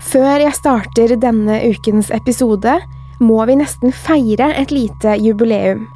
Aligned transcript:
Før 0.00 0.40
jeg 0.40 0.56
starter 0.56 1.12
denne 1.20 1.58
ukens 1.68 2.08
episode, 2.14 2.78
må 3.20 3.42
vi 3.46 3.58
nesten 3.60 3.92
feire 3.92 4.48
et 4.56 4.72
lite 4.72 5.16
jubileum. 5.20 5.86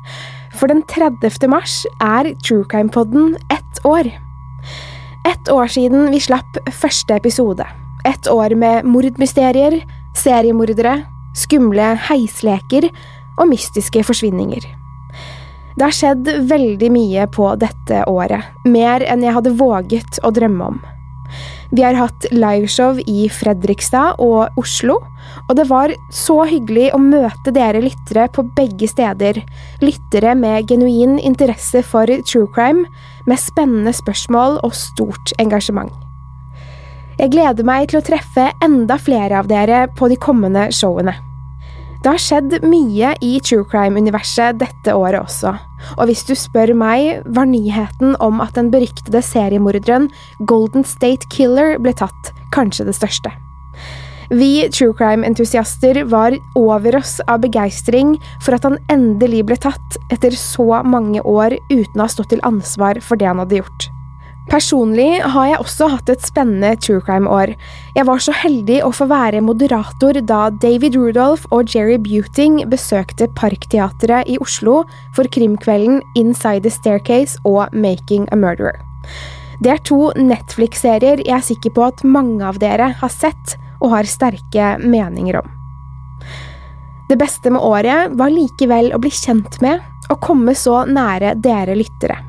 For 0.56 0.68
den 0.70 0.82
30. 0.88 1.48
mars 1.52 1.84
er 2.02 2.30
True 2.44 2.64
Crime-podden 2.68 3.34
ett 3.52 3.80
år. 3.84 4.08
Ett 5.26 5.50
år 5.52 5.66
siden 5.72 6.10
vi 6.12 6.20
slapp 6.22 6.60
første 6.72 7.16
episode. 7.16 7.66
Et 8.06 8.28
år 8.30 8.54
med 8.54 8.86
mordmysterier, 8.86 9.80
seriemordere, 10.16 11.00
skumle 11.36 11.94
heisleker 12.08 12.88
og 13.36 13.48
mystiske 13.50 14.04
forsvinninger. 14.06 14.64
Det 15.76 15.84
har 15.84 15.92
skjedd 15.92 16.28
veldig 16.48 16.88
mye 16.92 17.26
på 17.28 17.50
dette 17.60 18.04
året, 18.08 18.46
mer 18.64 19.04
enn 19.04 19.24
jeg 19.26 19.36
hadde 19.36 19.56
våget 19.58 20.20
å 20.24 20.32
drømme 20.32 20.70
om. 20.72 20.78
Vi 21.74 21.82
har 21.82 21.98
hatt 21.98 22.26
liveshow 22.32 23.00
i 23.06 23.26
Fredrikstad 23.32 24.20
og 24.22 24.56
Oslo, 24.60 25.00
og 25.48 25.52
det 25.58 25.66
var 25.70 25.92
så 26.14 26.38
hyggelig 26.48 26.88
å 26.94 27.02
møte 27.02 27.52
dere 27.54 27.82
lyttere 27.84 28.28
på 28.32 28.46
begge 28.56 28.88
steder, 28.90 29.42
lyttere 29.82 30.34
med 30.38 30.70
genuin 30.70 31.18
interesse 31.18 31.82
for 31.86 32.10
true 32.26 32.48
crime, 32.54 32.86
med 33.26 33.42
spennende 33.42 33.94
spørsmål 33.96 34.60
og 34.66 34.74
stort 34.78 35.34
engasjement. 35.42 35.92
Jeg 37.16 37.32
gleder 37.32 37.64
meg 37.64 37.88
til 37.90 38.02
å 38.02 38.04
treffe 38.04 38.50
enda 38.64 38.98
flere 39.00 39.40
av 39.40 39.48
dere 39.48 39.86
på 39.96 40.10
de 40.12 40.18
kommende 40.20 40.68
showene. 40.74 41.16
Det 42.02 42.12
har 42.12 42.20
skjedd 42.22 42.58
mye 42.66 43.14
i 43.24 43.32
true 43.44 43.64
crime-universet 43.70 44.60
dette 44.60 44.94
året 44.94 45.18
også, 45.22 45.54
og 45.96 46.04
hvis 46.08 46.24
du 46.28 46.34
spør 46.38 46.74
meg, 46.76 47.22
var 47.26 47.48
nyheten 47.50 48.14
om 48.22 48.42
at 48.44 48.54
den 48.58 48.70
beryktede 48.74 49.24
seriemorderen 49.24 50.10
Golden 50.46 50.86
State 50.86 51.28
Killer 51.32 51.80
ble 51.82 51.96
tatt, 51.96 52.32
kanskje 52.54 52.88
det 52.90 52.96
største. 52.98 53.32
Vi 54.30 54.66
true 54.74 54.94
crime-entusiaster 54.98 56.02
var 56.10 56.34
over 56.58 56.96
oss 56.98 57.20
av 57.30 57.44
begeistring 57.44 58.16
for 58.42 58.56
at 58.56 58.66
han 58.66 58.80
endelig 58.90 59.44
ble 59.46 59.58
tatt 59.62 60.00
etter 60.10 60.34
så 60.34 60.82
mange 60.82 61.22
år 61.22 61.58
uten 61.70 62.00
å 62.00 62.06
ha 62.06 62.10
stått 62.10 62.34
til 62.34 62.42
ansvar 62.46 62.98
for 63.02 63.18
det 63.20 63.30
han 63.30 63.42
hadde 63.42 63.60
gjort. 63.62 63.90
Personlig 64.46 65.18
har 65.26 65.46
jeg 65.48 65.58
også 65.58 65.88
hatt 65.90 66.10
et 66.12 66.22
spennende 66.22 66.76
true 66.78 67.02
crime-år. 67.02 67.56
Jeg 67.96 68.06
var 68.06 68.20
så 68.22 68.34
heldig 68.36 68.78
å 68.86 68.92
få 68.94 69.08
være 69.10 69.42
moderator 69.42 70.20
da 70.22 70.46
David 70.62 70.94
Rudolph 70.94 71.48
og 71.50 71.74
Jerry 71.74 71.96
Buting 71.98 72.60
besøkte 72.70 73.26
Parkteatret 73.34 74.30
i 74.30 74.38
Oslo 74.42 74.84
for 75.16 75.26
krimkvelden 75.34 75.98
Inside 76.14 76.62
the 76.62 76.70
Staircase 76.70 77.42
og 77.42 77.74
Making 77.74 78.28
a 78.30 78.38
Murderer. 78.38 78.78
Det 79.64 79.72
er 79.72 79.82
to 79.88 80.12
Netflix-serier 80.14 81.24
jeg 81.24 81.34
er 81.34 81.44
sikker 81.44 81.74
på 81.74 81.88
at 81.88 82.06
mange 82.06 82.44
av 82.46 82.60
dere 82.62 82.92
har 83.00 83.12
sett 83.12 83.56
og 83.80 83.90
har 83.96 84.06
sterke 84.06 84.76
meninger 84.78 85.40
om. 85.40 85.50
Det 87.10 87.18
beste 87.18 87.50
med 87.50 87.66
året 87.66 88.14
var 88.18 88.30
likevel 88.30 88.92
å 88.94 89.02
bli 89.02 89.10
kjent 89.10 89.58
med 89.64 89.82
og 90.10 90.22
komme 90.22 90.54
så 90.54 90.84
nære 90.86 91.34
dere 91.42 91.74
lyttere. 91.78 92.20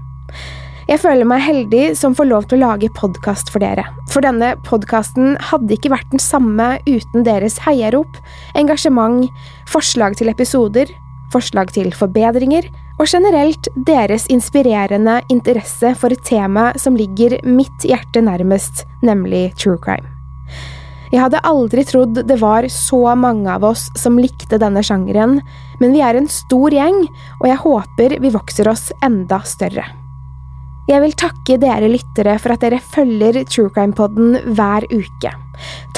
Jeg 0.88 1.02
føler 1.04 1.28
meg 1.28 1.42
heldig 1.44 1.98
som 2.00 2.14
får 2.16 2.30
lov 2.30 2.46
til 2.48 2.62
å 2.62 2.70
lage 2.70 2.88
podkast 2.96 3.50
for 3.52 3.60
dere, 3.60 3.84
for 4.08 4.24
denne 4.24 4.54
podkasten 4.64 5.34
hadde 5.50 5.76
ikke 5.76 5.92
vært 5.92 6.14
den 6.14 6.24
samme 6.24 6.78
uten 6.88 7.26
deres 7.28 7.58
heiarop, 7.66 8.16
engasjement, 8.56 9.28
forslag 9.68 10.16
til 10.16 10.32
episoder, 10.32 10.88
forslag 11.34 11.74
til 11.76 11.92
forbedringer 11.92 12.70
og 13.02 13.12
generelt 13.12 13.68
deres 13.76 14.30
inspirerende 14.32 15.18
interesse 15.28 15.92
for 16.00 16.16
et 16.16 16.24
tema 16.24 16.70
som 16.80 16.96
ligger 16.96 17.36
mitt 17.44 17.84
hjerte 17.84 18.24
nærmest, 18.24 18.86
nemlig 19.04 19.50
true 19.60 19.76
crime. 19.84 20.08
Jeg 21.12 21.20
hadde 21.20 21.44
aldri 21.48 21.84
trodd 21.88 22.24
det 22.32 22.40
var 22.40 22.64
så 22.72 23.04
mange 23.20 23.52
av 23.52 23.68
oss 23.68 23.90
som 24.00 24.16
likte 24.24 24.56
denne 24.64 24.80
sjangeren, 24.80 25.42
men 25.84 25.92
vi 25.92 26.00
er 26.00 26.16
en 26.16 26.32
stor 26.32 26.72
gjeng, 26.72 27.06
og 27.42 27.48
jeg 27.52 27.64
håper 27.68 28.20
vi 28.24 28.38
vokser 28.40 28.72
oss 28.72 28.94
enda 29.04 29.44
større. 29.44 30.07
Jeg 30.88 31.04
vil 31.04 31.16
takke 31.20 31.58
dere 31.60 31.90
lyttere 31.92 32.38
for 32.40 32.54
at 32.54 32.62
dere 32.64 32.78
følger 32.80 33.42
True 33.52 33.72
Crime-podden 33.76 34.54
hver 34.56 34.86
uke. 34.88 35.34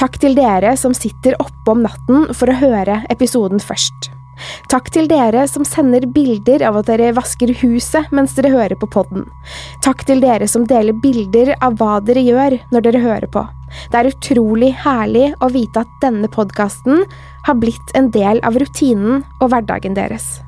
Takk 0.00 0.16
til 0.18 0.34
dere 0.34 0.72
som 0.80 0.96
sitter 0.96 1.36
oppe 1.38 1.76
om 1.76 1.84
natten 1.84 2.26
for 2.34 2.50
å 2.50 2.56
høre 2.58 3.04
episoden 3.14 3.62
først. 3.62 4.10
Takk 4.72 4.90
til 4.90 5.06
dere 5.06 5.44
som 5.52 5.62
sender 5.68 6.08
bilder 6.10 6.64
av 6.66 6.80
at 6.80 6.90
dere 6.90 7.12
vasker 7.14 7.52
huset 7.60 8.10
mens 8.10 8.34
dere 8.34 8.50
hører 8.50 8.74
på 8.80 8.90
podden. 8.90 9.28
Takk 9.84 10.02
til 10.10 10.24
dere 10.24 10.50
som 10.50 10.66
deler 10.66 10.98
bilder 11.06 11.54
av 11.60 11.78
hva 11.78 12.00
dere 12.02 12.26
gjør 12.26 12.58
når 12.74 12.88
dere 12.88 13.06
hører 13.06 13.30
på. 13.30 13.46
Det 13.92 14.00
er 14.00 14.10
utrolig 14.10 14.74
herlig 14.82 15.28
å 15.38 15.54
vite 15.54 15.84
at 15.84 15.98
denne 16.02 16.34
podkasten 16.34 17.04
har 17.46 17.62
blitt 17.62 17.94
en 17.94 18.10
del 18.10 18.42
av 18.42 18.58
rutinen 18.58 19.22
og 19.38 19.52
hverdagen 19.52 19.94
deres. 19.94 20.40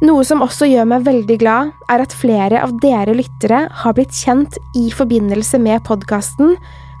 Noe 0.00 0.22
som 0.24 0.40
også 0.40 0.64
gjør 0.64 0.86
meg 0.88 1.02
veldig 1.04 1.34
glad, 1.42 1.72
er 1.92 2.00
at 2.00 2.14
flere 2.16 2.62
av 2.64 2.70
dere 2.80 3.12
lyttere 3.18 3.66
har 3.82 3.96
blitt 3.96 4.14
kjent 4.16 4.54
i 4.78 4.86
forbindelse 4.96 5.58
med 5.60 5.82
podkasten, 5.84 6.54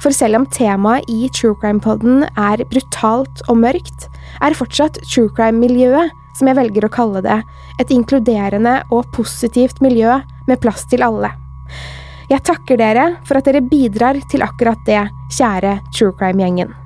for 0.04 0.12
selv 0.12 0.36
om 0.36 0.44
temaet 0.52 1.08
i 1.08 1.30
True 1.32 1.56
Crime-podden 1.62 2.26
er 2.28 2.60
brutalt 2.68 3.40
og 3.48 3.62
mørkt, 3.62 4.04
er 4.44 4.56
fortsatt 4.56 5.00
true 5.08 5.32
crime-miljøet, 5.36 6.12
som 6.36 6.48
jeg 6.48 6.58
velger 6.60 6.86
å 6.86 6.92
kalle 6.92 7.22
det, 7.24 7.38
et 7.80 7.92
inkluderende 7.92 8.76
og 8.92 9.08
positivt 9.16 9.80
miljø 9.84 10.18
med 10.48 10.60
plass 10.60 10.84
til 10.92 11.04
alle. 11.04 11.32
Jeg 12.28 12.44
takker 12.46 12.78
dere 12.80 13.06
for 13.24 13.40
at 13.40 13.48
dere 13.48 13.64
bidrar 13.64 14.20
til 14.30 14.44
akkurat 14.44 14.84
det, 14.84 15.06
kjære 15.32 15.78
true 15.88 16.12
crime-gjengen. 16.20 16.76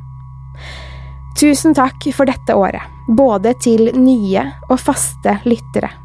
Tusen 1.34 1.74
takk 1.74 2.06
for 2.14 2.30
dette 2.30 2.54
året, 2.54 2.86
både 3.10 3.56
til 3.58 3.90
nye 3.98 4.46
og 4.70 4.78
faste 4.78 5.40
lyttere. 5.42 6.03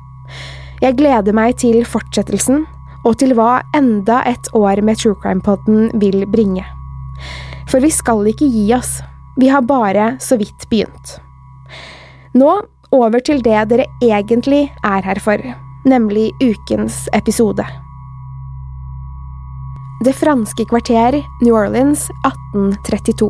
Jeg 0.80 0.96
gleder 0.96 1.36
meg 1.36 1.58
til 1.60 1.81
fortsettelsen, 1.84 2.62
og 3.04 3.18
til 3.20 3.34
hva 3.36 3.60
enda 3.76 4.22
et 4.28 4.48
år 4.56 4.80
med 4.86 5.00
True 5.00 5.18
Crime-podden 5.20 5.90
vil 6.00 6.24
bringe. 6.31 6.64
For 7.68 7.84
vi 7.84 7.92
skal 7.92 8.24
ikke 8.31 8.48
gi 8.48 8.70
oss, 8.76 9.00
vi 9.40 9.50
har 9.52 9.66
bare 9.68 10.14
så 10.24 10.38
vidt 10.40 10.70
begynt. 10.72 11.18
Nå 12.36 12.54
over 12.96 13.20
til 13.20 13.44
det 13.44 13.66
dere 13.74 13.90
egentlig 14.02 14.70
er 14.88 15.04
her 15.04 15.20
for, 15.20 15.44
nemlig 15.84 16.31
ukens 16.40 17.08
episode. 17.14 17.66
Det 20.08 20.16
franske 20.16 20.64
kvarter, 20.72 21.20
New 21.44 21.60
Orleans, 21.60 22.08
1832. 22.24 23.28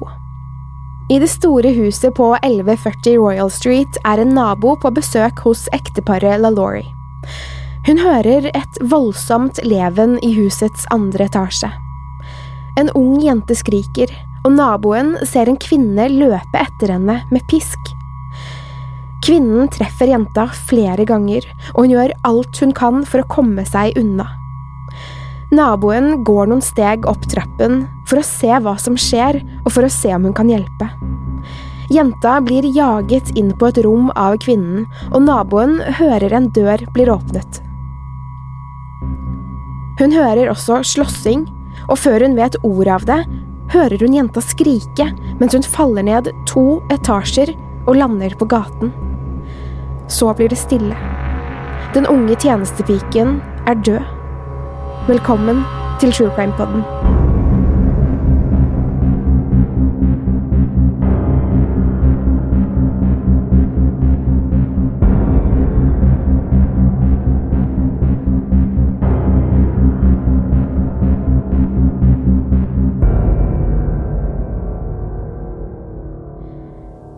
I 1.10 1.18
det 1.18 1.32
store 1.34 1.74
huset 1.74 2.14
på 2.14 2.30
1140 2.44 3.18
Royal 3.18 3.50
Street 3.50 3.98
er 4.06 4.22
en 4.22 4.38
nabo 4.38 4.76
på 4.78 4.94
besøk 4.94 5.42
hos 5.48 5.66
ekteparet 5.74 6.38
LaLaurie. 6.46 6.99
Hun 7.88 8.02
hører 8.02 8.50
et 8.52 8.82
voldsomt 8.92 9.62
leven 9.66 10.18
i 10.26 10.34
husets 10.36 10.86
andre 10.94 11.30
etasje. 11.30 11.72
En 12.80 12.92
ung 12.96 13.20
jente 13.24 13.56
skriker, 13.58 14.12
og 14.46 14.54
naboen 14.56 15.16
ser 15.28 15.50
en 15.50 15.60
kvinne 15.60 16.08
løpe 16.14 16.60
etter 16.60 16.94
henne 16.96 17.20
med 17.32 17.48
pisk. 17.52 17.94
Kvinnen 19.26 19.68
treffer 19.74 20.12
jenta 20.14 20.48
flere 20.70 21.04
ganger, 21.08 21.44
og 21.74 21.84
hun 21.84 21.96
gjør 21.96 22.16
alt 22.30 22.62
hun 22.64 22.76
kan 22.76 23.02
for 23.08 23.24
å 23.24 23.30
komme 23.32 23.66
seg 23.68 23.98
unna. 24.00 24.30
Naboen 25.50 26.22
går 26.24 26.52
noen 26.52 26.62
steg 26.64 27.08
opp 27.10 27.26
trappen 27.32 27.84
for 28.08 28.22
å 28.22 28.26
se 28.26 28.54
hva 28.62 28.78
som 28.80 28.96
skjer, 29.00 29.42
og 29.66 29.74
for 29.74 29.86
å 29.88 29.92
se 29.92 30.14
om 30.16 30.30
hun 30.30 30.38
kan 30.38 30.52
hjelpe. 30.52 30.92
Jenta 31.90 32.42
blir 32.42 32.64
jaget 32.76 33.32
inn 33.38 33.50
på 33.58 33.72
et 33.72 33.80
rom 33.82 34.12
av 34.14 34.36
kvinnen, 34.44 34.86
og 35.10 35.24
naboen 35.26 35.80
hører 35.98 36.36
en 36.38 36.50
dør 36.54 36.84
blir 36.94 37.10
åpnet. 37.10 37.64
Hun 40.00 40.14
hører 40.14 40.52
også 40.52 40.84
slåssing, 40.86 41.48
og 41.90 41.98
før 41.98 42.28
hun 42.28 42.38
vet 42.38 42.60
ordet 42.62 42.94
av 42.94 43.08
det, 43.10 43.20
hører 43.74 44.06
hun 44.06 44.16
jenta 44.18 44.42
skrike 44.42 45.10
mens 45.42 45.56
hun 45.58 45.66
faller 45.66 46.06
ned 46.06 46.30
to 46.50 46.80
etasjer 46.94 47.56
og 47.88 47.98
lander 47.98 48.38
på 48.38 48.48
gaten. 48.50 48.94
Så 50.10 50.30
blir 50.38 50.54
det 50.54 50.62
stille. 50.62 50.98
Den 51.98 52.06
unge 52.10 52.38
tjenestepiken 52.38 53.40
er 53.66 53.82
død. 53.82 54.06
Velkommen 55.10 55.66
til 56.02 56.14
True 56.14 56.30
Crime 56.38 56.54
Podden. 56.58 57.19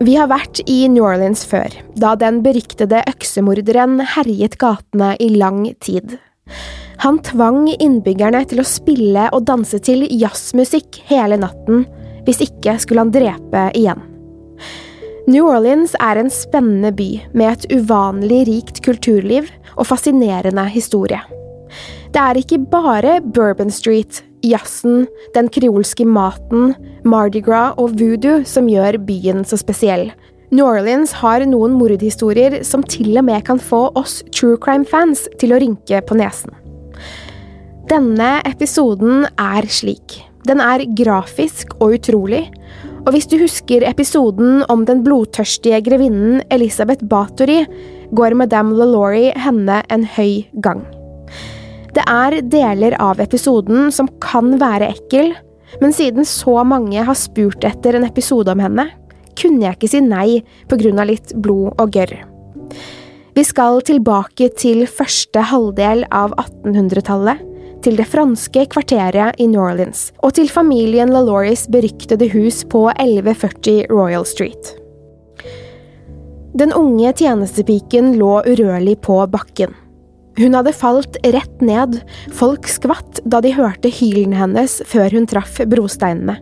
Vi 0.02 0.16
har 0.18 0.32
vært 0.32 0.64
i 0.66 0.88
New 0.90 1.04
Orleans 1.06 1.44
før, 1.46 1.70
da 2.02 2.16
den 2.18 2.40
beryktede 2.42 3.04
øksemorderen 3.06 4.00
herjet 4.16 4.56
gatene 4.58 5.12
i 5.22 5.28
lang 5.36 5.60
tid. 5.78 6.16
Han 7.04 7.20
tvang 7.22 7.68
innbyggerne 7.76 8.42
til 8.50 8.64
å 8.64 8.66
spille 8.66 9.28
og 9.30 9.46
danse 9.46 9.78
til 9.86 10.08
jazzmusikk 10.10 11.04
hele 11.12 11.38
natten, 11.44 11.86
hvis 12.26 12.42
ikke 12.48 12.80
skulle 12.82 13.06
han 13.06 13.14
drepe 13.14 13.68
igjen. 13.78 14.02
New 15.30 15.46
Orleans 15.46 15.94
er 16.02 16.18
en 16.18 16.34
spennende 16.34 16.90
by 16.98 17.12
med 17.38 17.52
et 17.52 17.70
uvanlig 17.78 18.48
rikt 18.50 18.82
kulturliv 18.82 19.54
og 19.76 19.86
fascinerende 19.92 20.66
historie. 20.74 21.22
Det 22.10 22.26
er 22.26 22.42
ikke 22.42 22.64
bare 22.74 23.20
Bourbon 23.22 23.70
Street, 23.70 24.24
jazzen, 24.46 25.06
den 25.36 25.50
kreolske 25.54 26.06
maten, 26.08 26.74
Mardi 27.04 27.42
Gras 27.44 27.78
og 27.82 27.96
voodoo 28.00 28.42
som 28.48 28.70
gjør 28.70 29.00
byen 29.08 29.46
så 29.48 29.60
spesiell. 29.60 30.10
New 30.52 30.68
Orleans 30.68 31.14
har 31.22 31.46
noen 31.48 31.78
mordhistorier 31.80 32.60
som 32.68 32.84
til 32.84 33.16
og 33.16 33.24
med 33.30 33.46
kan 33.48 33.62
få 33.62 33.86
oss 33.96 34.20
true 34.36 34.60
crime-fans 34.60 35.28
til 35.40 35.56
å 35.56 35.62
rynke 35.64 36.02
på 36.04 36.18
nesen. 36.20 36.52
Denne 37.92 38.34
episoden 38.48 39.26
er 39.40 39.68
slik. 39.72 40.20
Den 40.48 40.62
er 40.64 40.84
grafisk 40.98 41.76
og 41.80 41.96
utrolig, 42.00 42.46
og 43.06 43.16
hvis 43.16 43.30
du 43.32 43.38
husker 43.42 43.86
episoden 43.88 44.62
om 44.70 44.84
den 44.86 45.02
blodtørstige 45.06 45.80
grevinnen 45.86 46.42
Elisabeth 46.54 47.06
Bathory, 47.10 47.64
går 48.12 48.36
Madame 48.38 48.76
LaLaurie 48.76 49.32
henne 49.40 49.82
en 49.90 50.06
høy 50.18 50.44
gang. 50.62 50.84
Det 51.92 52.04
er 52.08 52.38
deler 52.48 52.96
av 53.04 53.20
episoden 53.20 53.90
som 53.92 54.08
kan 54.24 54.54
være 54.62 54.94
ekkel, 54.94 55.34
men 55.82 55.94
siden 55.96 56.28
så 56.28 56.62
mange 56.68 57.04
har 57.04 57.18
spurt 57.20 57.66
etter 57.68 57.98
en 57.98 58.08
episode 58.08 58.52
om 58.54 58.64
henne, 58.64 58.88
kunne 59.36 59.66
jeg 59.66 59.78
ikke 59.78 59.92
si 59.92 60.02
nei 60.04 60.42
av 60.72 61.08
litt 61.08 61.34
blod 61.36 61.76
og 61.80 61.92
gørr. 61.92 62.14
Vi 63.36 63.44
skal 63.48 63.80
tilbake 63.88 64.50
til 64.60 64.86
første 64.88 65.44
halvdel 65.52 66.06
av 66.12 66.36
1800-tallet, 66.40 67.48
til 67.82 67.96
det 67.98 68.06
franske 68.12 68.68
kvarteret 68.70 69.40
i 69.42 69.48
New 69.50 69.64
Orleans, 69.64 70.12
og 70.22 70.36
til 70.38 70.52
familien 70.52 71.10
LaLauries 71.10 71.66
beryktede 71.72 72.28
hus 72.32 72.62
på 72.70 72.86
1140 72.94 73.88
Royal 73.90 74.28
Street. 74.28 74.76
Den 76.54 76.76
unge 76.76 77.14
tjenestepiken 77.18 78.14
lå 78.20 78.42
urørlig 78.46 79.00
på 79.02 79.18
bakken. 79.32 79.74
Hun 80.42 80.56
hadde 80.58 80.74
falt 80.74 81.18
rett 81.22 81.62
ned, 81.62 82.00
folk 82.34 82.66
skvatt 82.72 83.20
da 83.30 83.42
de 83.44 83.52
hørte 83.54 83.92
hylene 83.94 84.40
hennes 84.40 84.80
før 84.90 85.14
hun 85.14 85.28
traff 85.30 85.60
brosteinene. 85.70 86.40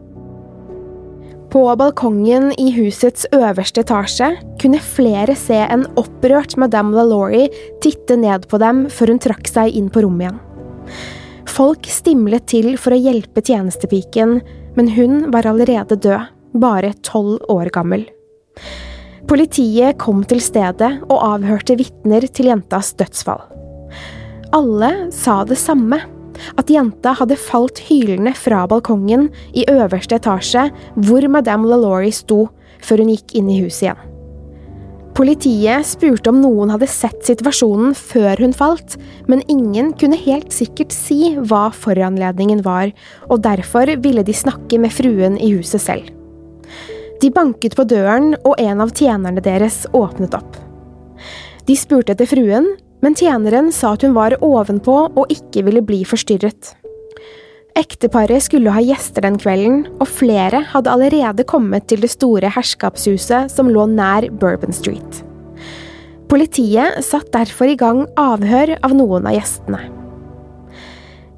På 1.50 1.64
balkongen 1.74 2.52
i 2.62 2.68
husets 2.76 3.26
øverste 3.34 3.82
etasje 3.82 4.28
kunne 4.62 4.80
flere 4.86 5.34
se 5.36 5.58
en 5.66 5.88
opprørt 5.98 6.54
Madame 6.62 6.94
LaLaurie 6.94 7.50
titte 7.82 8.20
ned 8.22 8.46
på 8.52 8.60
dem 8.62 8.84
før 8.94 9.16
hun 9.16 9.22
trakk 9.24 9.50
seg 9.50 9.74
inn 9.74 9.90
på 9.90 10.06
rommet 10.06 10.28
igjen. 10.28 10.44
Folk 11.50 11.90
stimlet 11.90 12.46
til 12.48 12.76
for 12.80 12.94
å 12.94 13.02
hjelpe 13.02 13.42
tjenestepiken, 13.44 14.38
men 14.78 14.92
hun 14.94 15.26
var 15.34 15.50
allerede 15.50 15.98
død, 15.98 16.30
bare 16.62 16.94
tolv 17.04 17.42
år 17.52 17.74
gammel. 17.74 18.06
Politiet 19.30 19.98
kom 20.02 20.22
til 20.30 20.40
stedet 20.42 20.92
og 21.10 21.18
avhørte 21.18 21.76
vitner 21.82 22.30
til 22.30 22.54
jentas 22.54 22.94
dødsfall. 22.98 23.42
Alle 24.56 25.12
sa 25.14 25.44
det 25.46 25.60
samme, 25.62 26.00
at 26.58 26.72
jenta 26.72 27.14
hadde 27.20 27.38
falt 27.38 27.82
hylende 27.90 28.32
fra 28.38 28.64
balkongen 28.70 29.28
i 29.54 29.66
øverste 29.70 30.18
etasje 30.18 30.70
hvor 30.98 31.28
Madame 31.30 31.70
LaLaurie 31.70 32.16
sto, 32.16 32.48
før 32.82 33.04
hun 33.04 33.12
gikk 33.14 33.36
inn 33.38 33.52
i 33.52 33.60
huset 33.62 33.90
igjen. 33.90 34.06
Politiet 35.20 35.84
spurte 35.84 36.32
om 36.32 36.40
noen 36.40 36.72
hadde 36.72 36.88
sett 36.88 37.26
situasjonen 37.28 37.92
før 37.98 38.40
hun 38.40 38.54
falt, 38.56 38.96
men 39.28 39.44
ingen 39.52 39.92
kunne 40.00 40.18
helt 40.18 40.54
sikkert 40.56 40.96
si 40.96 41.34
hva 41.36 41.68
foranledningen 41.76 42.64
var, 42.64 42.94
og 43.28 43.44
derfor 43.44 43.92
ville 44.00 44.24
de 44.24 44.34
snakke 44.34 44.80
med 44.80 44.96
fruen 44.96 45.36
i 45.36 45.52
huset 45.58 45.84
selv. 45.84 46.08
De 47.20 47.30
banket 47.36 47.76
på 47.76 47.84
døren, 47.84 48.32
og 48.48 48.56
en 48.64 48.80
av 48.80 48.96
tjenerne 48.96 49.44
deres 49.44 49.84
åpnet 49.92 50.40
opp. 50.40 50.56
De 51.68 51.76
spurte 51.76 52.16
etter 52.16 52.30
fruen, 52.30 52.72
men 53.04 53.16
tjeneren 53.16 53.72
sa 53.76 53.94
at 53.96 54.04
hun 54.06 54.16
var 54.18 54.38
ovenpå 54.44 54.98
og 55.10 55.32
ikke 55.34 55.64
ville 55.68 55.84
bli 55.86 56.02
forstyrret. 56.08 56.74
Ekteparet 57.80 58.44
skulle 58.44 58.74
ha 58.76 58.82
gjester 58.84 59.24
den 59.24 59.38
kvelden, 59.40 59.86
og 60.02 60.10
flere 60.12 60.64
hadde 60.74 60.92
allerede 60.92 61.46
kommet 61.48 61.88
til 61.88 62.02
det 62.04 62.12
store 62.12 62.50
herskapshuset 62.52 63.54
som 63.54 63.70
lå 63.72 63.86
nær 63.94 64.28
Bourbon 64.42 64.76
Street. 64.76 65.22
Politiet 66.30 67.00
satt 67.06 67.32
derfor 67.34 67.72
i 67.72 67.78
gang 67.80 68.04
avhør 68.20 68.76
av 68.84 68.94
noen 68.98 69.30
av 69.30 69.38
gjestene. 69.38 69.80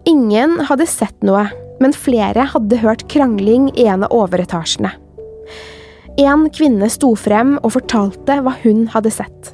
Ingen 0.09 0.57
hadde 0.65 0.89
sett 0.89 1.15
noe, 1.23 1.45
men 1.81 1.93
flere 1.93 2.47
hadde 2.51 2.81
hørt 2.81 3.05
krangling 3.11 3.69
i 3.77 3.85
en 3.91 4.07
av 4.07 4.13
overetasjene. 4.15 4.91
En 6.21 6.49
kvinne 6.53 6.89
sto 6.91 7.13
frem 7.15 7.55
og 7.61 7.73
fortalte 7.77 8.41
hva 8.43 8.57
hun 8.65 8.87
hadde 8.91 9.13
sett. 9.13 9.53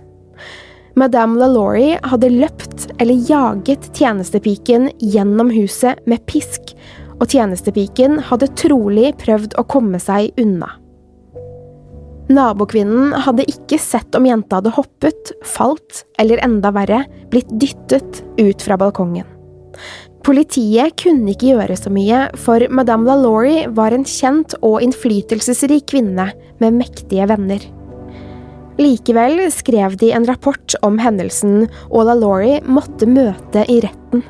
Madame 0.98 1.38
LaLaurie 1.38 2.00
hadde 2.10 2.32
løpt 2.34 2.88
eller 2.98 3.20
jaget 3.30 3.92
tjenestepiken 3.94 4.90
gjennom 4.98 5.52
huset 5.54 6.02
med 6.10 6.24
pisk, 6.26 6.74
og 7.22 7.30
tjenestepiken 7.30 8.18
hadde 8.32 8.50
trolig 8.58 9.12
prøvd 9.22 9.54
å 9.62 9.66
komme 9.70 10.02
seg 10.02 10.34
unna. 10.42 10.72
Nabokvinnen 12.34 13.14
hadde 13.24 13.46
ikke 13.48 13.78
sett 13.80 14.18
om 14.18 14.26
jenta 14.28 14.58
hadde 14.58 14.74
hoppet, 14.76 15.32
falt 15.46 16.02
eller 16.20 16.42
enda 16.44 16.74
verre, 16.76 17.04
blitt 17.30 17.54
dyttet 17.62 18.24
ut 18.42 18.66
fra 18.66 18.76
balkongen. 18.82 19.30
Politiet 20.26 20.98
kunne 21.00 21.32
ikke 21.32 21.54
gjøre 21.54 21.78
så 21.78 21.94
mye, 21.94 22.26
for 22.42 22.66
Madame 22.74 23.06
LaLaurie 23.08 23.70
var 23.78 23.94
en 23.96 24.04
kjent 24.04 24.58
og 24.66 24.82
innflytelsesrik 24.84 25.88
kvinne 25.94 26.32
med 26.58 26.82
mektige 26.82 27.30
venner. 27.30 27.62
Likevel 28.78 29.40
skrev 29.52 29.96
de 29.98 30.12
en 30.14 30.26
rapport 30.30 30.76
om 30.86 31.00
hendelsen, 31.02 31.66
og 31.90 32.06
LaLaurie 32.10 32.62
måtte 32.66 33.10
møte 33.10 33.66
i 33.66 33.80
retten. 33.82 34.22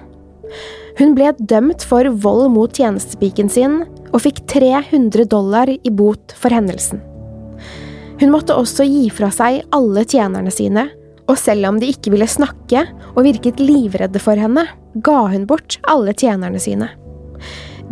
Hun 0.98 1.14
ble 1.18 1.34
dømt 1.38 1.84
for 1.86 2.08
vold 2.24 2.48
mot 2.56 2.74
tjenestepiken 2.74 3.52
sin, 3.52 3.82
og 4.14 4.24
fikk 4.24 4.46
300 4.50 5.28
dollar 5.30 5.70
i 5.70 5.92
bot 5.94 6.34
for 6.40 6.54
hendelsen. 6.56 7.04
Hun 8.18 8.32
måtte 8.34 8.56
også 8.58 8.88
gi 8.88 9.10
fra 9.14 9.30
seg 9.34 9.62
alle 9.76 10.06
tjenerne 10.08 10.54
sine, 10.54 10.88
og 11.28 11.36
selv 11.38 11.68
om 11.70 11.78
de 11.82 11.92
ikke 11.92 12.14
ville 12.14 12.30
snakke 12.30 12.86
og 13.14 13.26
virket 13.28 13.60
livredde 13.62 14.22
for 14.24 14.40
henne, 14.40 14.64
ga 15.04 15.20
hun 15.34 15.46
bort 15.50 15.78
alle 15.92 16.16
tjenerne 16.18 16.62
sine. 16.62 16.88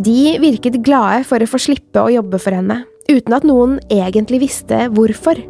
De 0.02 0.38
virket 0.42 0.80
glade 0.84 1.24
for 1.28 1.44
å 1.44 1.50
få 1.50 1.60
slippe 1.62 2.02
å 2.02 2.12
jobbe 2.12 2.40
for 2.42 2.56
henne, 2.56 2.82
uten 3.12 3.36
at 3.36 3.46
noen 3.48 3.78
egentlig 3.92 4.42
visste 4.48 4.88
hvorfor. 4.96 5.44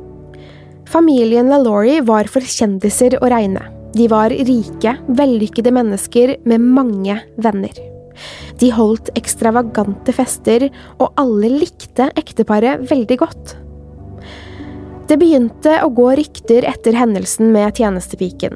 Familien 0.85 1.49
LaLaurie 1.49 2.03
var 2.05 2.29
for 2.31 2.45
kjendiser 2.45 3.17
å 3.21 3.29
regne. 3.31 3.63
De 3.95 4.07
var 4.11 4.29
rike, 4.29 4.95
vellykkede 5.17 5.71
mennesker 5.73 6.35
med 6.45 6.61
mange 6.61 7.17
venner. 7.41 7.75
De 8.59 8.69
holdt 8.71 9.11
ekstravagante 9.19 10.13
fester, 10.15 10.67
og 10.99 11.15
alle 11.19 11.49
likte 11.51 12.09
ekteparet 12.19 12.85
veldig 12.91 13.17
godt. 13.19 13.55
Det 15.05 15.17
begynte 15.21 15.79
å 15.85 15.91
gå 15.93 16.07
rykter 16.17 16.65
etter 16.65 16.97
hendelsen 16.97 17.51
med 17.53 17.77
tjenestepiken. 17.77 18.55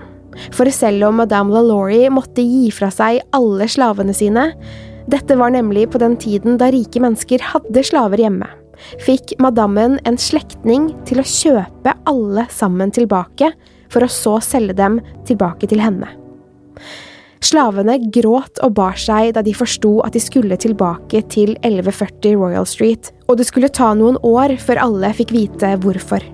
For 0.55 0.69
selv 0.73 1.09
om 1.09 1.19
madame 1.19 1.53
LaLaurie 1.53 2.09
måtte 2.13 2.45
gi 2.45 2.69
fra 2.73 2.89
seg 2.93 3.19
alle 3.35 3.67
slavene 3.69 4.15
sine, 4.15 4.51
dette 5.09 5.35
var 5.37 5.53
nemlig 5.53 5.87
på 5.91 6.01
den 6.01 6.15
tiden 6.21 6.57
da 6.61 6.69
rike 6.73 7.01
mennesker 7.01 7.43
hadde 7.51 7.83
slaver 7.85 8.21
hjemme, 8.21 8.47
fikk 9.05 9.35
madammen 9.43 9.99
en 10.09 10.17
slektning 10.19 10.91
til 11.09 11.21
å 11.21 11.27
kjøpe 11.27 11.95
alle 12.09 12.47
sammen 12.53 12.93
tilbake, 12.95 13.51
for 13.89 14.05
å 14.05 14.11
så 14.11 14.37
selge 14.45 14.75
dem 14.77 14.99
tilbake 15.25 15.69
til 15.69 15.81
henne. 15.81 16.11
Slavene 17.39 17.95
gråt 18.11 18.59
og 18.65 18.73
bar 18.75 18.97
seg 18.99 19.31
da 19.37 19.43
de 19.45 19.53
forsto 19.55 19.99
at 20.03 20.15
de 20.15 20.21
skulle 20.21 20.57
tilbake 20.59 21.21
til 21.31 21.55
1140 21.61 22.35
Royal 22.35 22.67
Street, 22.67 23.13
og 23.31 23.39
det 23.39 23.47
skulle 23.47 23.71
ta 23.71 23.93
noen 23.95 24.19
år 24.27 24.57
før 24.59 24.83
alle 24.83 25.13
fikk 25.15 25.31
vite 25.35 25.71
hvorfor. 25.83 26.25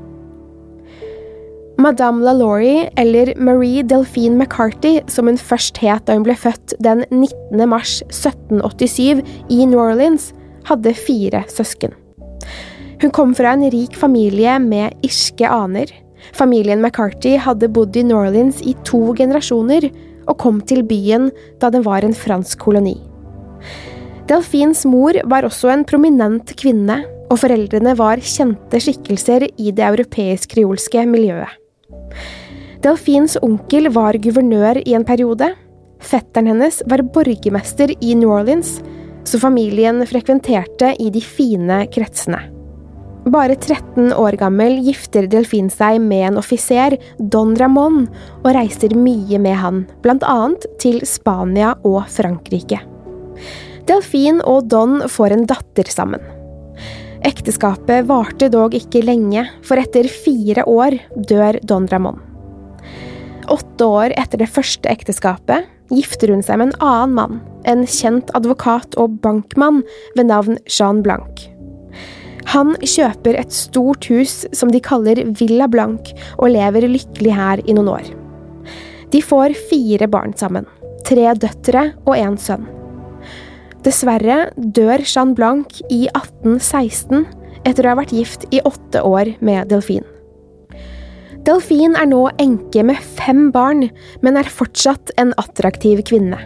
Madame 1.77 2.23
LaLaurie, 2.23 2.89
eller 2.95 3.33
Marie 3.37 3.83
Delphine 3.83 4.39
McCarthy, 4.39 5.01
som 5.11 5.27
hun 5.27 5.37
først 5.37 5.77
het 5.83 6.07
da 6.07 6.15
hun 6.15 6.23
ble 6.25 6.37
født 6.39 6.73
den 6.83 7.03
19. 7.11 7.67
mars 7.69 7.99
1787 8.07 9.21
i 9.51 9.67
New 9.67 9.81
Orleans, 9.83 10.31
hadde 10.65 10.95
fire 10.97 11.43
søsken. 11.51 11.93
Hun 13.01 13.11
kom 13.11 13.33
fra 13.35 13.53
en 13.55 13.65
rik 13.71 13.95
familie 13.97 14.57
med 14.59 14.93
irske 15.05 15.49
aner. 15.49 15.91
Familien 16.33 16.81
McCarthy 16.81 17.35
hadde 17.37 17.69
bodd 17.69 17.97
i 17.97 18.03
New 18.03 18.17
Orleans 18.17 18.61
i 18.63 18.75
to 18.87 19.13
generasjoner, 19.17 19.89
og 20.25 20.39
kom 20.41 20.61
til 20.65 20.81
byen 20.87 21.29
da 21.61 21.69
den 21.73 21.83
var 21.85 22.05
en 22.05 22.15
fransk 22.17 22.63
koloni. 22.63 22.95
Delfins 24.25 24.81
mor 24.89 25.17
var 25.29 25.45
også 25.45 25.69
en 25.69 25.83
prominent 25.85 26.55
kvinne, 26.57 27.03
og 27.29 27.41
foreldrene 27.41 27.93
var 27.97 28.21
kjente 28.21 28.79
skikkelser 28.81 29.47
i 29.49 29.71
det 29.75 29.85
europeisk-kreolske 29.85 31.05
miljøet. 31.09 31.51
Delfins 32.85 33.37
onkel 33.41 33.89
var 33.93 34.17
guvernør 34.21 34.81
i 34.85 34.93
en 34.97 35.05
periode. 35.05 35.51
Fetteren 36.05 36.51
hennes 36.53 36.81
var 36.89 37.05
borgermester 37.13 37.93
i 37.97 38.17
New 38.17 38.33
Orleans, 38.33 38.79
så 39.25 39.41
familien 39.41 40.05
frekventerte 40.05 40.93
i 41.01 41.09
de 41.13 41.21
fine 41.21 41.85
kretsene. 41.93 42.54
Bare 43.25 43.55
13 43.57 44.11
år 44.13 44.35
gammel 44.37 44.75
gifter 44.85 45.25
Delfin 45.25 45.71
seg 45.73 45.97
med 46.03 46.27
en 46.27 46.35
offiser, 46.37 46.93
Don 47.17 47.55
Ramón, 47.57 48.03
og 48.43 48.51
reiser 48.53 48.93
mye 48.93 49.39
med 49.41 49.57
han, 49.57 49.79
annet 50.05 50.67
til 50.81 50.99
Spania 51.09 51.71
og 51.81 52.03
Frankrike. 52.13 52.83
Delfin 53.89 54.43
og 54.45 54.69
Don 54.69 55.01
får 55.09 55.33
en 55.33 55.47
datter 55.49 55.89
sammen. 55.89 56.21
Ekteskapet 57.25 58.05
varte 58.05 58.51
dog 58.53 58.77
ikke 58.77 59.01
lenge, 59.01 59.47
for 59.65 59.81
etter 59.81 60.05
fire 60.05 60.67
år 60.69 60.99
dør 61.17 61.57
Don 61.65 61.89
Ramón. 61.89 62.21
Åtte 63.49 63.89
år 63.89 64.13
etter 64.13 64.41
det 64.41 64.51
første 64.53 64.89
ekteskapet 64.89 65.65
gifter 65.89 66.29
hun 66.33 66.45
seg 66.45 66.61
med 66.61 66.73
en 66.73 66.85
annen 66.85 67.17
mann, 67.17 67.41
en 67.65 67.85
kjent 67.89 68.29
advokat 68.37 68.97
og 69.01 69.17
bankmann 69.25 69.81
ved 70.13 70.29
navn 70.29 70.61
Jean 70.69 71.01
Blanc. 71.05 71.54
Han 72.55 72.71
kjøper 72.79 73.35
et 73.35 73.51
stort 73.51 74.05
hus 74.07 74.45
som 74.55 74.69
de 74.71 74.79
kaller 74.79 75.19
Villa 75.35 75.67
Blanc, 75.67 76.13
og 76.39 76.53
lever 76.53 76.87
lykkelig 76.87 77.33
her 77.35 77.61
i 77.67 77.75
noen 77.75 77.91
år. 77.97 78.07
De 79.11 79.19
får 79.19 79.57
fire 79.69 80.07
barn 80.11 80.31
sammen, 80.39 80.63
tre 81.03 81.33
døtre 81.35 81.89
og 82.05 82.15
en 82.15 82.37
sønn. 82.39 82.63
Dessverre 83.83 84.49
dør 84.55 85.03
Jeanne 85.03 85.35
Blanc 85.37 85.81
i 85.91 86.05
1816 86.07 87.25
etter 87.67 87.85
å 87.85 87.91
ha 87.91 87.99
vært 87.99 88.15
gift 88.15 88.47
i 88.55 88.63
åtte 88.65 89.03
år 89.03 89.35
med 89.45 89.67
Delphine. 89.73 90.07
Delphine 91.45 91.99
er 91.99 92.07
nå 92.09 92.23
enke 92.41 92.81
med 92.87 93.03
fem 93.19 93.51
barn, 93.53 93.89
men 94.25 94.39
er 94.39 94.49
fortsatt 94.49 95.11
en 95.21 95.35
attraktiv 95.41 96.01
kvinne. 96.07 96.39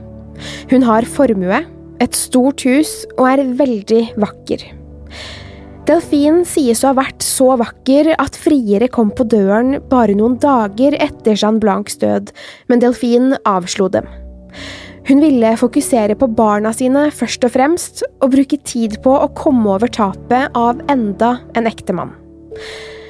Hun 0.73 0.83
har 0.89 1.07
formue, 1.07 1.61
et 1.99 2.15
stort 2.15 2.65
hus 2.67 3.03
og 3.17 3.25
er 3.27 3.45
veldig 3.59 4.03
vakker. 4.23 4.78
Delphine 5.89 6.43
sies 6.45 6.83
å 6.83 6.91
ha 6.91 6.99
vært 6.99 7.23
så 7.25 7.55
vakker 7.57 8.11
at 8.21 8.35
friere 8.37 8.85
kom 8.93 9.09
på 9.09 9.25
døren 9.25 9.79
bare 9.89 10.13
noen 10.13 10.35
dager 10.37 10.93
etter 11.01 11.33
Jeanne 11.33 11.57
Blancs 11.63 11.97
død, 11.97 12.29
men 12.69 12.83
Delphine 12.83 13.39
avslo 13.49 13.87
dem. 13.89 14.05
Hun 15.09 15.23
ville 15.23 15.55
fokusere 15.57 16.13
på 16.19 16.29
barna 16.37 16.75
sine 16.77 17.07
først 17.09 17.47
og 17.47 17.55
fremst, 17.55 18.03
og 18.21 18.35
bruke 18.35 18.61
tid 18.61 18.99
på 19.01 19.15
å 19.17 19.31
komme 19.33 19.65
over 19.79 19.89
tapet 19.89 20.53
av 20.53 20.83
enda 20.93 21.39
en 21.57 21.65
ektemann. 21.65 22.13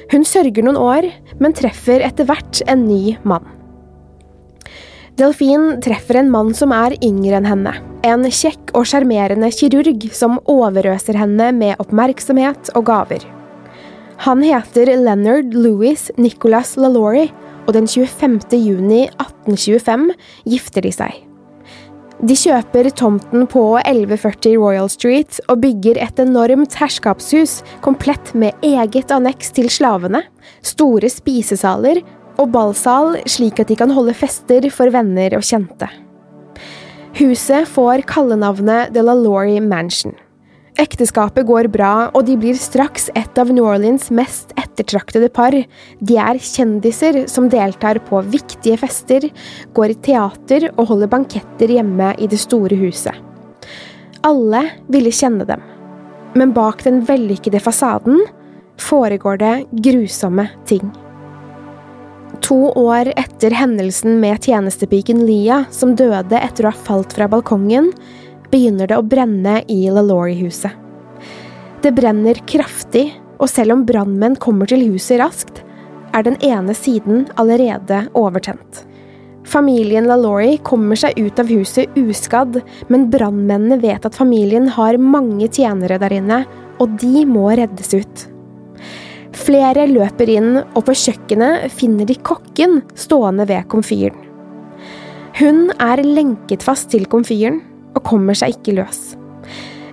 Hun 0.08 0.24
sørger 0.24 0.64
noen 0.64 0.80
år, 0.80 1.12
men 1.36 1.52
treffer 1.52 2.00
etter 2.06 2.32
hvert 2.32 2.64
en 2.64 2.88
ny 2.88 3.18
mann. 3.28 3.44
Delphine 5.20 5.74
treffer 5.84 6.16
en 6.16 6.30
mann 6.32 6.54
som 6.56 6.72
er 6.72 6.94
yngre 7.04 7.36
enn 7.36 7.48
henne. 7.48 7.74
En 8.08 8.22
kjekk 8.24 8.70
og 8.78 8.86
sjarmerende 8.88 9.50
kirurg 9.52 10.06
som 10.16 10.38
overøser 10.48 11.18
henne 11.20 11.50
med 11.52 11.82
oppmerksomhet 11.82 12.70
og 12.72 12.86
gaver. 12.88 13.26
Han 14.24 14.40
heter 14.44 14.88
Leonard 14.96 15.52
Louis 15.52 16.06
Nicholas 16.16 16.72
LaLaurie, 16.80 17.28
og 17.66 17.74
den 17.76 17.88
25. 17.88 18.38
juni 18.56 19.02
1825 19.10 20.06
gifter 20.48 20.88
de 20.88 20.92
seg. 20.94 21.18
De 22.20 22.36
kjøper 22.36 22.88
tomten 22.96 23.44
på 23.48 23.62
1140 23.80 24.56
Royal 24.60 24.88
Street 24.92 25.38
og 25.48 25.60
bygger 25.62 26.00
et 26.00 26.20
enormt 26.20 26.76
herskapshus 26.80 27.60
komplett 27.84 28.32
med 28.36 28.56
eget 28.64 29.12
anneks 29.12 29.52
til 29.56 29.68
slavene, 29.72 30.24
store 30.64 31.12
spisesaler 31.12 32.00
og 32.40 32.48
ballsal 32.54 33.18
slik 33.28 33.60
at 33.60 33.68
de 33.70 33.76
kan 33.78 33.92
holde 33.92 34.16
fester 34.16 34.66
for 34.72 34.92
venner 34.94 35.36
og 35.36 35.44
kjente. 35.44 35.88
Huset 37.20 37.68
får 37.68 38.06
kallenavnet 38.08 38.94
De 38.94 39.02
La 39.04 39.14
Laurie 39.18 39.60
Mansion. 39.60 40.14
Ekteskapet 40.80 41.44
går 41.44 41.66
bra, 41.68 42.08
og 42.14 42.24
de 42.24 42.36
blir 42.40 42.56
straks 42.56 43.10
et 43.18 43.40
av 43.40 43.50
New 43.52 43.66
Orleans 43.68 44.06
mest 44.14 44.54
ettertraktede 44.56 45.28
par. 45.34 45.52
De 45.52 46.16
er 46.16 46.40
kjendiser 46.40 47.24
som 47.28 47.50
deltar 47.52 48.00
på 48.06 48.22
viktige 48.30 48.78
fester, 48.80 49.26
går 49.76 49.92
i 49.92 49.98
teater 50.06 50.70
og 50.76 50.86
holder 50.92 51.10
banketter 51.12 51.74
hjemme 51.74 52.14
i 52.16 52.30
det 52.30 52.40
store 52.40 52.78
huset. 52.80 53.12
Alle 54.24 54.62
ville 54.92 55.12
kjenne 55.12 55.44
dem, 55.48 55.60
men 56.38 56.56
bak 56.56 56.86
den 56.86 57.02
vellykkede 57.08 57.60
fasaden 57.60 58.22
foregår 58.80 59.40
det 59.42 59.54
grusomme 59.84 60.48
ting. 60.68 60.88
To 62.40 62.72
år 62.72 63.12
etter 63.16 63.54
hendelsen 63.54 64.20
med 64.20 64.44
tjenestepiken 64.44 65.26
Lia, 65.26 65.64
som 65.70 65.94
døde 65.96 66.38
etter 66.40 66.66
å 66.66 66.72
ha 66.72 66.84
falt 66.88 67.12
fra 67.14 67.28
balkongen, 67.30 67.92
begynner 68.50 68.90
det 68.90 68.98
å 68.98 69.06
brenne 69.06 69.60
i 69.70 69.82
LaLaurie-huset. 69.92 70.72
Det 71.80 71.92
brenner 71.96 72.40
kraftig, 72.50 73.10
og 73.40 73.48
selv 73.48 73.76
om 73.76 73.84
brannmenn 73.88 74.36
kommer 74.40 74.68
til 74.68 74.82
huset 74.90 75.20
raskt, 75.20 75.62
er 76.16 76.26
den 76.26 76.36
ene 76.44 76.74
siden 76.76 77.28
allerede 77.40 78.02
overtent. 78.18 78.82
Familien 79.46 80.08
LaLaurie 80.08 80.58
kommer 80.66 80.98
seg 80.98 81.16
ut 81.18 81.38
av 81.40 81.48
huset 81.50 81.96
uskadd, 81.98 82.60
men 82.88 83.08
brannmennene 83.12 83.80
vet 83.80 84.04
at 84.06 84.16
familien 84.16 84.68
har 84.76 85.00
mange 85.00 85.48
tjenere 85.48 85.98
der 86.02 86.18
inne, 86.18 86.44
og 86.80 86.98
de 87.00 87.24
må 87.28 87.48
reddes 87.52 87.94
ut. 87.94 88.26
Flere 89.36 89.86
løper 89.86 90.30
inn, 90.32 90.56
og 90.74 90.82
på 90.88 90.94
kjøkkenet 90.96 91.70
finner 91.74 92.08
de 92.08 92.16
kokken 92.26 92.80
stående 92.98 93.46
ved 93.48 93.68
komfyren. 93.70 94.26
Hun 95.38 95.70
er 95.78 96.02
lenket 96.04 96.64
fast 96.66 96.90
til 96.92 97.06
komfyren, 97.08 97.60
og 97.94 98.04
kommer 98.06 98.36
seg 98.36 98.56
ikke 98.58 98.76
løs. 98.80 99.14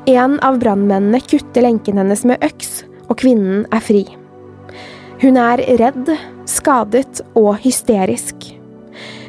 En 0.07 0.37
av 0.45 0.57
brannmennene 0.61 1.21
kutter 1.23 1.65
lenken 1.65 1.99
hennes 1.99 2.23
med 2.27 2.41
øks, 2.45 2.83
og 3.07 3.17
kvinnen 3.21 3.65
er 3.75 3.83
fri. 3.83 4.03
Hun 5.21 5.37
er 5.41 5.61
redd, 5.79 6.11
skadet 6.49 7.21
og 7.37 7.57
hysterisk. 7.63 8.53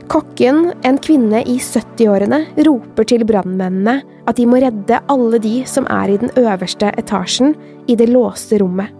Kokken, 0.08 0.70
en 0.88 0.98
kvinne 1.04 1.42
i 1.44 1.58
70-årene, 1.60 2.40
roper 2.64 3.08
til 3.08 3.24
brannmennene 3.28 3.98
at 4.28 4.38
de 4.38 4.46
må 4.48 4.60
redde 4.62 5.00
alle 5.12 5.40
de 5.44 5.58
som 5.68 5.88
er 5.92 6.14
i 6.14 6.20
den 6.20 6.32
øverste 6.40 6.92
etasjen, 7.00 7.52
i 7.88 7.96
det 7.96 8.08
låste 8.12 8.60
rommet. 8.62 8.92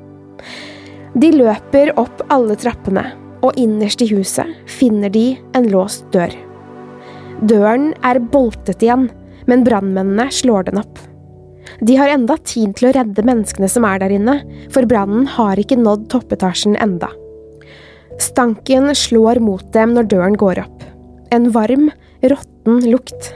De 1.14 1.30
løper 1.32 1.94
opp 2.00 2.20
alle 2.32 2.56
trappene, 2.60 3.04
og 3.44 3.56
innerst 3.60 4.02
i 4.04 4.10
huset 4.10 4.50
finner 4.68 5.12
de 5.12 5.38
en 5.56 5.68
låst 5.72 6.08
dør. 6.12 6.32
Døren 7.48 7.92
er 8.04 8.18
boltet 8.32 8.82
igjen, 8.82 9.06
men 9.48 9.64
brannmennene 9.64 10.28
slår 10.34 10.68
den 10.68 10.80
opp. 10.82 10.98
De 11.80 11.94
har 11.96 12.10
enda 12.10 12.36
tid 12.42 12.74
til 12.76 12.88
å 12.88 12.92
redde 12.96 13.24
menneskene 13.24 13.68
som 13.70 13.86
er 13.86 14.00
der 14.02 14.14
inne, 14.16 14.40
for 14.74 14.88
brannen 14.88 15.28
har 15.36 15.60
ikke 15.60 15.78
nådd 15.78 16.08
toppetasjen 16.12 16.76
enda. 16.82 17.10
Stanken 18.18 18.90
slår 18.98 19.38
mot 19.44 19.64
dem 19.76 19.94
når 19.94 20.08
døren 20.10 20.38
går 20.38 20.64
opp. 20.64 20.82
En 21.30 21.50
varm, 21.54 21.90
råtten 22.24 22.82
lukt. 22.88 23.30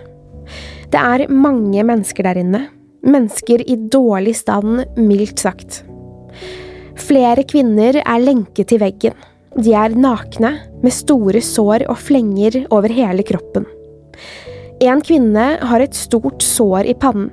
Det 0.92 0.98
er 0.98 1.28
mange 1.30 1.84
mennesker 1.86 2.26
der 2.26 2.40
inne. 2.42 2.64
Mennesker 3.06 3.62
i 3.62 3.76
dårlig 3.92 4.34
stand, 4.40 4.82
mildt 4.98 5.42
sagt. 5.42 5.82
Flere 7.00 7.44
kvinner 7.48 8.00
er 8.02 8.22
lenket 8.22 8.68
til 8.72 8.82
veggen. 8.82 9.14
De 9.56 9.74
er 9.76 9.94
nakne, 9.96 10.54
med 10.82 10.94
store 10.94 11.42
sår 11.44 11.86
og 11.92 11.98
flenger 12.00 12.62
over 12.72 12.92
hele 12.92 13.24
kroppen. 13.26 13.66
En 14.82 15.00
kvinne 15.04 15.46
har 15.60 15.84
et 15.84 15.94
stort 15.94 16.42
sår 16.42 16.88
i 16.90 16.96
pannen. 16.98 17.30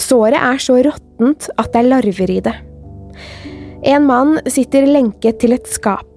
Såret 0.00 0.38
er 0.40 0.58
så 0.58 0.80
råttent 0.82 1.46
at 1.54 1.70
det 1.70 1.84
er 1.84 1.90
larver 1.92 2.32
i 2.34 2.40
det. 2.42 2.54
En 3.86 4.08
mann 4.08 4.40
sitter 4.50 4.88
lenket 4.88 5.38
til 5.38 5.54
et 5.54 5.68
skap. 5.70 6.08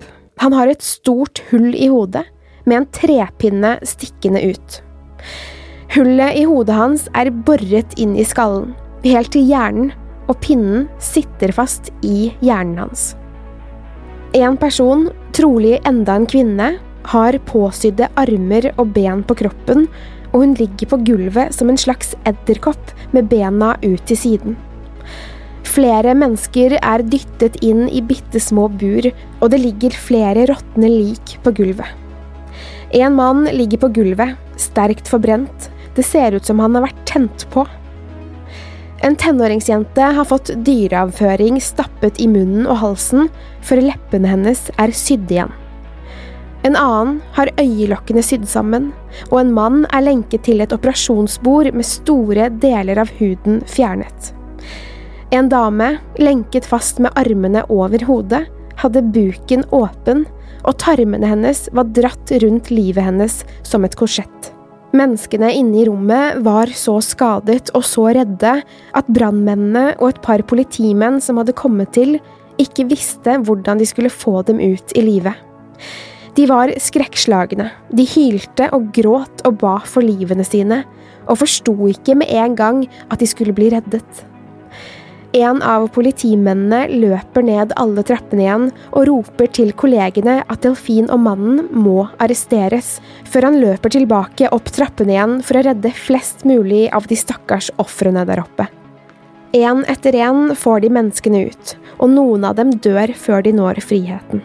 Han 0.42 0.56
har 0.58 0.72
et 0.72 0.82
stort 0.82 1.44
hull 1.52 1.76
i 1.78 1.92
hodet, 1.92 2.24
med 2.66 2.80
en 2.80 2.88
trepinne 2.94 3.76
stikkende 3.86 4.42
ut. 4.50 4.80
Hullet 5.94 6.40
i 6.40 6.46
hodet 6.48 6.78
hans 6.78 7.06
er 7.18 7.30
boret 7.46 7.94
inn 8.02 8.16
i 8.18 8.26
skallen, 8.26 8.72
helt 9.06 9.34
til 9.36 9.46
hjernen, 9.46 9.92
og 10.30 10.38
pinnen 10.44 10.88
sitter 11.02 11.54
fast 11.56 11.92
i 12.06 12.32
hjernen 12.44 12.80
hans. 12.86 13.12
En 14.38 14.56
person, 14.60 15.10
trolig 15.36 15.78
enda 15.88 16.16
en 16.16 16.28
kvinne, 16.30 16.74
har 17.12 17.38
påsydde 17.50 18.08
armer 18.20 18.70
og 18.78 18.94
ben 18.96 19.24
på 19.28 19.36
kroppen, 19.42 19.88
og 20.32 20.44
hun 20.46 20.54
ligger 20.56 20.88
på 20.94 21.00
gulvet 21.08 21.56
som 21.56 21.72
en 21.72 21.80
slags 21.80 22.14
edderkopp 22.30 22.94
med 23.16 23.28
bena 23.32 23.74
ut 23.84 24.04
til 24.08 24.20
siden. 24.20 24.60
Flere 25.68 26.14
mennesker 26.18 26.78
er 26.80 27.04
dyttet 27.08 27.58
inn 27.64 27.86
i 27.90 28.02
bitte 28.04 28.40
små 28.44 28.68
bur, 28.72 29.08
og 29.40 29.52
det 29.52 29.60
ligger 29.62 29.96
flere 29.96 30.48
råtne 30.50 30.90
lik 30.92 31.36
på 31.44 31.54
gulvet. 31.56 31.88
En 32.92 33.16
mann 33.16 33.46
ligger 33.56 33.80
på 33.84 33.92
gulvet, 33.96 34.36
sterkt 34.60 35.08
forbrent, 35.08 35.70
det 35.96 36.04
ser 36.08 36.36
ut 36.36 36.48
som 36.48 36.60
han 36.64 36.76
har 36.76 36.90
vært 36.90 37.06
tent 37.08 37.46
på. 37.54 37.64
En 39.02 39.16
tenåringsjente 39.16 40.02
har 40.02 40.26
fått 40.30 40.52
dyreavføring 40.66 41.58
stappet 41.62 42.20
i 42.22 42.28
munnen 42.30 42.68
og 42.70 42.78
halsen 42.84 43.32
før 43.66 43.82
leppene 43.88 44.30
hennes 44.30 44.68
er 44.78 44.94
sydd 44.94 45.32
igjen. 45.34 45.50
En 46.62 46.78
annen 46.78 47.16
har 47.34 47.50
øyelokkene 47.58 48.22
sydd 48.22 48.46
sammen, 48.46 48.92
og 49.32 49.40
en 49.40 49.54
mann 49.56 49.80
er 49.90 50.06
lenket 50.06 50.46
til 50.46 50.62
et 50.62 50.74
operasjonsbord 50.76 51.72
med 51.74 51.88
store 51.88 52.52
deler 52.62 53.02
av 53.02 53.10
huden 53.18 53.64
fjernet. 53.66 54.30
En 55.34 55.50
dame, 55.50 55.96
lenket 56.22 56.68
fast 56.70 57.02
med 57.02 57.18
armene 57.18 57.66
over 57.74 58.06
hodet, 58.06 58.44
hadde 58.84 59.02
buken 59.16 59.66
åpen, 59.74 60.28
og 60.62 60.78
tarmene 60.78 61.26
hennes 61.26 61.66
var 61.74 61.90
dratt 61.96 62.34
rundt 62.44 62.70
livet 62.70 63.08
hennes 63.08 63.42
som 63.66 63.88
et 63.88 63.98
korsett. 63.98 64.51
Menneskene 64.92 65.54
inne 65.56 65.80
i 65.80 65.86
rommet 65.88 66.42
var 66.44 66.72
så 66.76 66.98
skadet 67.04 67.70
og 67.78 67.84
så 67.88 68.10
redde 68.18 68.58
at 68.98 69.12
brannmennene 69.16 69.94
og 70.02 70.10
et 70.10 70.22
par 70.26 70.44
politimenn 70.44 71.22
som 71.24 71.40
hadde 71.40 71.56
kommet 71.56 71.94
til, 71.96 72.18
ikke 72.60 72.90
visste 72.90 73.38
hvordan 73.46 73.80
de 73.80 73.88
skulle 73.88 74.12
få 74.12 74.42
dem 74.48 74.60
ut 74.60 74.92
i 74.98 75.04
live. 75.06 75.32
De 76.36 76.48
var 76.48 76.74
skrekkslagne, 76.80 77.70
de 77.92 78.08
hylte 78.08 78.68
og 78.76 78.92
gråt 78.96 79.46
og 79.48 79.58
ba 79.64 79.78
for 79.88 80.04
livene 80.04 80.44
sine, 80.48 80.84
og 81.28 81.40
forsto 81.40 81.76
ikke 81.92 82.18
med 82.20 82.32
en 82.36 82.56
gang 82.60 82.84
at 83.08 83.20
de 83.24 83.28
skulle 83.30 83.56
bli 83.56 83.72
reddet. 83.72 84.26
En 85.32 85.62
av 85.64 85.86
politimennene 85.96 86.90
løper 86.92 87.46
ned 87.48 87.72
alle 87.80 88.04
trappene 88.04 88.44
igjen 88.44 88.66
og 88.90 89.06
roper 89.08 89.48
til 89.56 89.70
kollegene 89.80 90.42
at 90.44 90.66
Delfin 90.66 91.06
og 91.08 91.22
mannen 91.24 91.70
må 91.72 92.10
arresteres, 92.20 92.98
før 93.32 93.48
han 93.48 93.60
løper 93.62 93.94
tilbake 93.96 94.50
opp 94.52 94.68
trappene 94.76 95.14
igjen 95.16 95.38
for 95.48 95.56
å 95.56 95.64
redde 95.70 95.94
flest 95.96 96.44
mulig 96.44 96.90
av 96.92 97.08
de 97.08 97.16
stakkars 97.16 97.70
ofrene 97.80 98.26
der 98.28 98.42
oppe. 98.44 98.68
En 99.56 99.86
etter 99.92 100.18
en 100.20 100.52
får 100.56 100.84
de 100.84 100.90
menneskene 100.98 101.46
ut, 101.48 101.72
og 102.04 102.12
noen 102.12 102.48
av 102.48 102.58
dem 102.60 102.74
dør 102.84 103.14
før 103.16 103.46
de 103.46 103.54
når 103.56 103.80
friheten. 103.84 104.44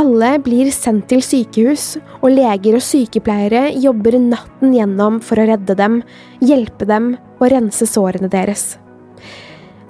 Alle 0.00 0.30
blir 0.42 0.70
sendt 0.74 1.10
til 1.12 1.20
sykehus, 1.22 1.98
og 2.22 2.32
leger 2.32 2.78
og 2.80 2.82
sykepleiere 2.82 3.66
jobber 3.76 4.16
natten 4.18 4.72
gjennom 4.74 5.20
for 5.22 5.38
å 5.38 5.46
redde 5.52 5.76
dem, 5.76 6.00
hjelpe 6.40 6.88
dem 6.88 7.12
og 7.36 7.46
rense 7.52 7.86
sårene 7.88 8.32
deres. 8.32 8.74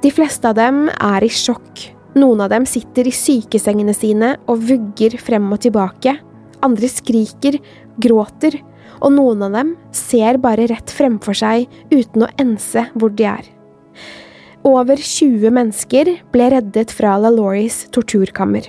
De 0.04 0.10
fleste 0.12 0.50
av 0.50 0.58
dem 0.58 0.90
er 0.92 1.24
i 1.24 1.30
sjokk. 1.32 1.80
Noen 2.20 2.42
av 2.44 2.50
dem 2.52 2.66
sitter 2.68 3.08
i 3.08 3.12
sykesengene 3.14 3.94
sine 3.96 4.34
og 4.44 4.66
vugger 4.68 5.14
frem 5.16 5.46
og 5.54 5.62
tilbake. 5.64 6.12
Andre 6.66 6.90
skriker, 6.92 7.56
gråter, 7.96 8.58
og 9.00 9.14
noen 9.14 9.46
av 9.46 9.54
dem 9.56 9.70
ser 9.96 10.36
bare 10.42 10.66
rett 10.68 10.92
fremfor 10.92 11.38
seg 11.38 11.64
uten 11.88 12.26
å 12.26 12.28
ense 12.40 12.84
hvor 12.92 13.14
de 13.16 13.24
er. 13.30 13.48
Over 14.68 15.00
20 15.00 15.54
mennesker 15.56 16.12
ble 16.34 16.50
reddet 16.52 16.92
fra 16.92 17.14
LaLauries 17.20 17.86
torturkammer. 17.96 18.68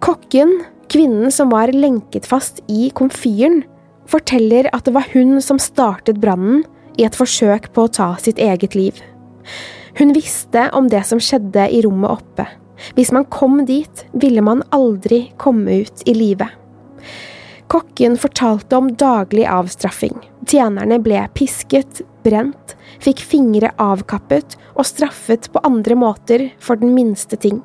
Kokken, 0.00 0.62
kvinnen 0.88 1.28
som 1.32 1.52
var 1.52 1.74
lenket 1.76 2.24
fast 2.28 2.64
i 2.72 2.88
komfyren, 2.96 3.66
forteller 4.08 4.70
at 4.72 4.88
det 4.88 4.96
var 4.96 5.12
hun 5.12 5.36
som 5.44 5.60
startet 5.60 6.24
brannen 6.24 6.64
i 6.96 7.04
et 7.04 7.20
forsøk 7.20 7.68
på 7.76 7.84
å 7.84 7.94
ta 8.00 8.10
sitt 8.20 8.40
eget 8.40 8.80
liv. 8.80 8.96
Hun 9.98 10.12
visste 10.16 10.70
om 10.72 10.88
det 10.88 11.04
som 11.08 11.20
skjedde 11.20 11.68
i 11.70 11.82
rommet 11.84 12.10
oppe. 12.10 12.46
Hvis 12.96 13.12
man 13.12 13.26
kom 13.30 13.64
dit, 13.66 14.06
ville 14.12 14.42
man 14.42 14.64
aldri 14.74 15.26
komme 15.38 15.82
ut 15.84 16.02
i 16.08 16.14
live. 16.16 16.48
Kokken 17.72 18.18
fortalte 18.20 18.76
om 18.76 18.90
daglig 19.00 19.46
avstraffing. 19.48 20.16
Tjenerne 20.48 20.98
ble 21.00 21.22
pisket, 21.36 22.02
brent, 22.24 22.74
fikk 23.00 23.22
fingre 23.24 23.70
avkappet 23.80 24.58
og 24.74 24.84
straffet 24.88 25.48
på 25.52 25.62
andre 25.64 25.96
måter 25.96 26.48
for 26.60 26.80
den 26.80 26.92
minste 26.96 27.38
ting. 27.40 27.62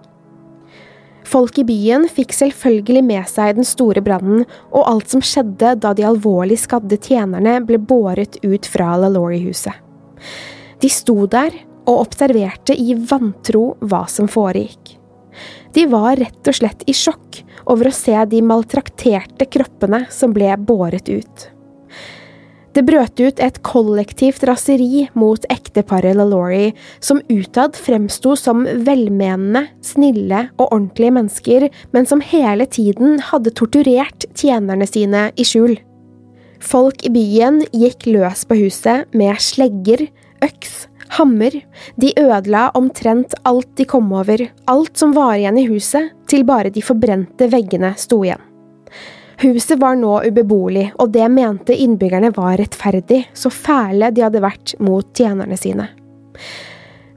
Folk 1.27 1.57
i 1.59 1.65
byen 1.67 2.05
fikk 2.07 2.31
selvfølgelig 2.31 3.03
med 3.03 3.27
seg 3.27 3.57
den 3.57 3.67
store 3.67 3.99
brannen 4.03 4.45
og 4.69 4.85
alt 4.87 5.11
som 5.11 5.23
skjedde 5.23 5.73
da 5.83 5.91
de 5.95 6.05
alvorlig 6.07 6.55
skadde 6.61 6.99
tjenerne 7.03 7.57
ble 7.67 7.81
båret 7.83 8.39
ut 8.45 8.69
fra 8.71 8.93
LaLaurie-huset. 9.01 9.75
De 10.79 10.91
sto 10.93 11.25
der 11.27 11.51
og 11.87 12.03
observerte 12.05 12.75
i 12.75 12.93
vantro 12.93 13.71
hva 13.81 14.03
som 14.11 14.29
foregikk. 14.31 14.97
De 15.73 15.85
var 15.89 16.17
rett 16.17 16.49
og 16.49 16.55
slett 16.57 16.83
i 16.89 16.95
sjokk 16.95 17.41
over 17.69 17.89
å 17.89 17.95
se 17.95 18.15
de 18.31 18.41
maltrakterte 18.45 19.47
kroppene 19.51 20.05
som 20.13 20.33
ble 20.35 20.49
båret 20.57 21.09
ut. 21.09 21.47
Det 22.77 22.83
brøt 22.85 23.17
ut 23.17 23.39
et 23.41 23.55
kollektivt 23.65 24.43
raseri 24.45 25.07
mot 25.17 25.45
ekteparet 25.49 26.13
LaLaurie, 26.13 26.75
som 27.01 27.23
utad 27.25 27.73
fremsto 27.73 28.35
som 28.37 28.67
velmenende, 28.85 29.63
snille 29.81 30.43
og 30.59 30.67
ordentlige 30.67 31.15
mennesker, 31.15 31.65
men 31.95 32.05
som 32.05 32.21
hele 32.21 32.67
tiden 32.69 33.17
hadde 33.31 33.55
torturert 33.57 34.27
tjenerne 34.37 34.85
sine 34.85 35.31
i 35.33 35.47
skjul. 35.47 35.73
Folk 36.61 37.01
i 37.05 37.13
byen 37.13 37.63
gikk 37.73 38.05
løs 38.11 38.45
på 38.45 38.59
huset 38.61 39.09
med 39.17 39.41
slegger, 39.41 40.05
øks, 40.45 40.85
hammer, 41.15 41.53
de 41.95 42.11
ødela 42.19 42.69
omtrent 42.77 43.35
alt 43.47 43.69
de 43.77 43.85
kom 43.85 44.11
over, 44.13 44.43
alt 44.65 44.97
som 44.97 45.13
var 45.15 45.35
igjen 45.37 45.59
i 45.61 45.67
huset, 45.69 46.11
til 46.27 46.45
bare 46.47 46.71
de 46.73 46.83
forbrente 46.83 47.49
veggene 47.51 47.93
sto 47.99 48.23
igjen. 48.25 48.41
Huset 49.37 49.77
var 49.77 49.97
nå 49.99 50.15
ubeboelig, 50.25 50.87
og 50.97 51.11
det 51.13 51.27
mente 51.29 51.75
innbyggerne 51.77 52.31
var 52.33 52.57
rettferdig, 52.57 53.27
så 53.37 53.51
fæle 53.53 54.09
de 54.09 54.23
hadde 54.25 54.41
vært 54.41 54.73
mot 54.81 55.05
tjenerne 55.13 55.57
sine. 55.59 55.91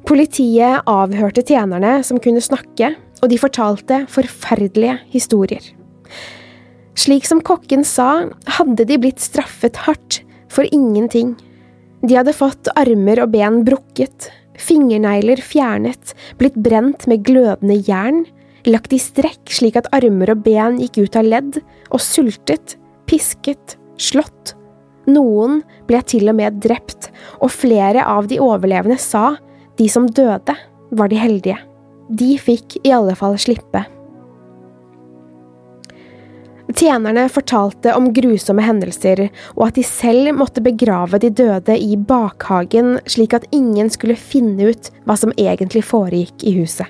Politiet 0.08 0.84
avhørte 0.90 1.44
tjenerne 1.46 2.00
som 2.04 2.20
kunne 2.20 2.42
snakke, 2.44 2.92
og 3.20 3.32
de 3.32 3.38
fortalte 3.40 4.04
forferdelige 4.12 4.98
historier. 5.12 5.64
Slik 6.98 7.24
som 7.28 7.40
kokken 7.44 7.86
sa, 7.88 8.26
hadde 8.58 8.84
de 8.88 8.98
blitt 9.00 9.22
straffet 9.22 9.78
hardt 9.86 10.20
for 10.52 10.68
ingenting 10.74 11.36
de 12.00 12.16
hadde 12.16 12.32
fått 12.36 12.70
armer 12.80 13.20
og 13.24 13.32
ben 13.34 13.60
brukket, 13.66 14.30
fingernegler 14.60 15.40
fjernet, 15.44 16.14
blitt 16.40 16.56
brent 16.56 17.06
med 17.10 17.24
glødende 17.26 17.76
jern, 17.86 18.24
lagt 18.68 18.92
i 18.92 19.00
strekk 19.00 19.52
slik 19.52 19.76
at 19.80 19.88
armer 19.96 20.32
og 20.34 20.44
ben 20.46 20.78
gikk 20.80 21.02
ut 21.04 21.20
av 21.20 21.28
ledd, 21.28 21.60
og 21.92 22.00
sultet, 22.00 22.76
pisket, 23.08 23.76
slått. 24.00 24.54
Noen 25.10 25.60
ble 25.88 26.00
til 26.08 26.28
og 26.30 26.38
med 26.40 26.60
drept, 26.62 27.10
og 27.40 27.52
flere 27.52 28.04
av 28.06 28.28
de 28.30 28.40
overlevende 28.40 29.00
sa 29.00 29.34
de 29.80 29.88
som 29.88 30.08
døde, 30.08 30.56
var 30.90 31.08
de 31.12 31.20
heldige. 31.20 31.58
De 32.10 32.34
fikk 32.40 32.80
i 32.82 32.92
alle 32.94 33.14
fall 33.18 33.36
slippe. 33.40 33.84
Tjenerne 36.76 37.28
fortalte 37.28 37.94
om 37.96 38.10
grusomme 38.14 38.62
hendelser, 38.62 39.24
og 39.56 39.70
at 39.70 39.78
de 39.78 39.84
selv 39.86 40.30
måtte 40.38 40.62
begrave 40.62 41.18
de 41.22 41.30
døde 41.34 41.74
i 41.74 41.96
bakhagen 41.96 42.98
slik 43.10 43.34
at 43.34 43.48
ingen 43.54 43.90
skulle 43.90 44.18
finne 44.18 44.70
ut 44.70 44.90
hva 45.08 45.16
som 45.18 45.34
egentlig 45.40 45.82
foregikk 45.88 46.44
i 46.46 46.54
huset. 46.60 46.86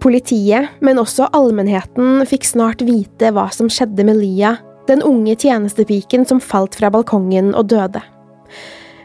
Politiet, 0.00 0.70
men 0.80 1.00
også 1.00 1.28
allmennheten, 1.36 2.22
fikk 2.28 2.46
snart 2.48 2.84
vite 2.86 3.32
hva 3.36 3.48
som 3.52 3.68
skjedde 3.72 4.06
med 4.08 4.20
Lia, 4.20 4.54
den 4.88 5.02
unge 5.04 5.34
tjenestepiken 5.36 6.24
som 6.26 6.40
falt 6.40 6.78
fra 6.78 6.88
balkongen 6.92 7.52
og 7.54 7.68
døde. 7.72 8.00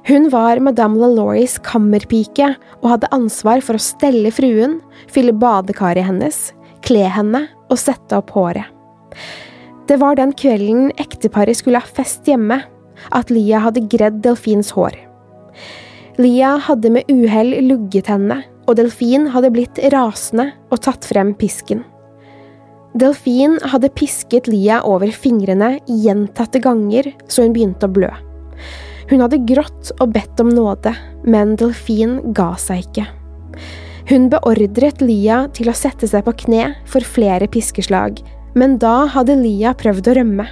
Hun 0.05 0.29
var 0.29 0.61
madame 0.61 1.01
LaLauries 1.01 1.57
kammerpike 1.65 2.51
og 2.83 2.91
hadde 2.91 3.09
ansvar 3.15 3.63
for 3.65 3.75
å 3.77 3.81
stelle 3.81 4.29
fruen, 4.33 4.77
fylle 5.09 5.33
badekaret 5.33 6.05
hennes, 6.05 6.51
kle 6.85 7.09
henne 7.09 7.47
og 7.73 7.81
sette 7.81 8.21
opp 8.21 8.29
håret. 8.37 8.69
Det 9.85 9.99
var 10.01 10.17
den 10.17 10.33
kvelden 10.33 10.89
ekteparet 10.97 11.59
skulle 11.59 11.81
ha 11.81 11.95
fest 11.97 12.25
hjemme, 12.25 12.61
at 13.13 13.29
Lia 13.29 13.59
hadde 13.61 13.85
gredd 13.91 14.21
Delfins 14.25 14.71
hår. 14.73 14.95
Lia 16.17 16.55
hadde 16.63 16.89
med 16.95 17.11
uhell 17.11 17.53
lugget 17.67 18.09
henne, 18.09 18.39
og 18.65 18.79
Delfin 18.79 19.27
hadde 19.33 19.51
blitt 19.53 19.81
rasende 19.93 20.47
og 20.71 20.81
tatt 20.87 21.05
frem 21.05 21.35
pisken. 21.37 21.83
Delfin 22.95 23.59
hadde 23.67 23.91
pisket 23.93 24.47
Lia 24.47 24.79
over 24.87 25.11
fingrene 25.11 25.75
gjentatte 25.85 26.61
ganger 26.63 27.11
så 27.27 27.43
hun 27.43 27.53
begynte 27.53 27.89
å 27.89 27.91
blø. 27.91 28.09
Hun 29.11 29.21
hadde 29.21 29.43
grått 29.45 29.91
og 29.99 30.15
bedt 30.15 30.39
om 30.41 30.49
nåde, 30.49 30.95
men 31.27 31.53
Delfin 31.59 32.21
ga 32.33 32.53
seg 32.57 32.87
ikke. 32.87 33.05
Hun 34.09 34.29
beordret 34.31 35.03
Lia 35.03 35.43
til 35.53 35.69
å 35.69 35.77
sette 35.77 36.07
seg 36.09 36.25
på 36.25 36.33
kne 36.45 36.71
for 36.89 37.05
flere 37.05 37.49
piskeslag, 37.51 38.21
men 38.55 38.77
da 38.81 39.05
hadde 39.11 39.35
Lia 39.39 39.75
prøvd 39.77 40.09
å 40.11 40.15
rømme. 40.19 40.47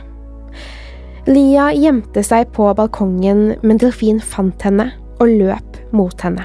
Lia 1.27 1.69
gjemte 1.71 2.23
seg 2.25 2.49
på 2.55 2.67
balkongen, 2.75 3.53
men 3.63 3.79
Delfin 3.79 4.19
fant 4.19 4.63
henne 4.67 4.89
og 5.23 5.31
løp 5.31 5.77
mot 5.95 6.25
henne. 6.25 6.43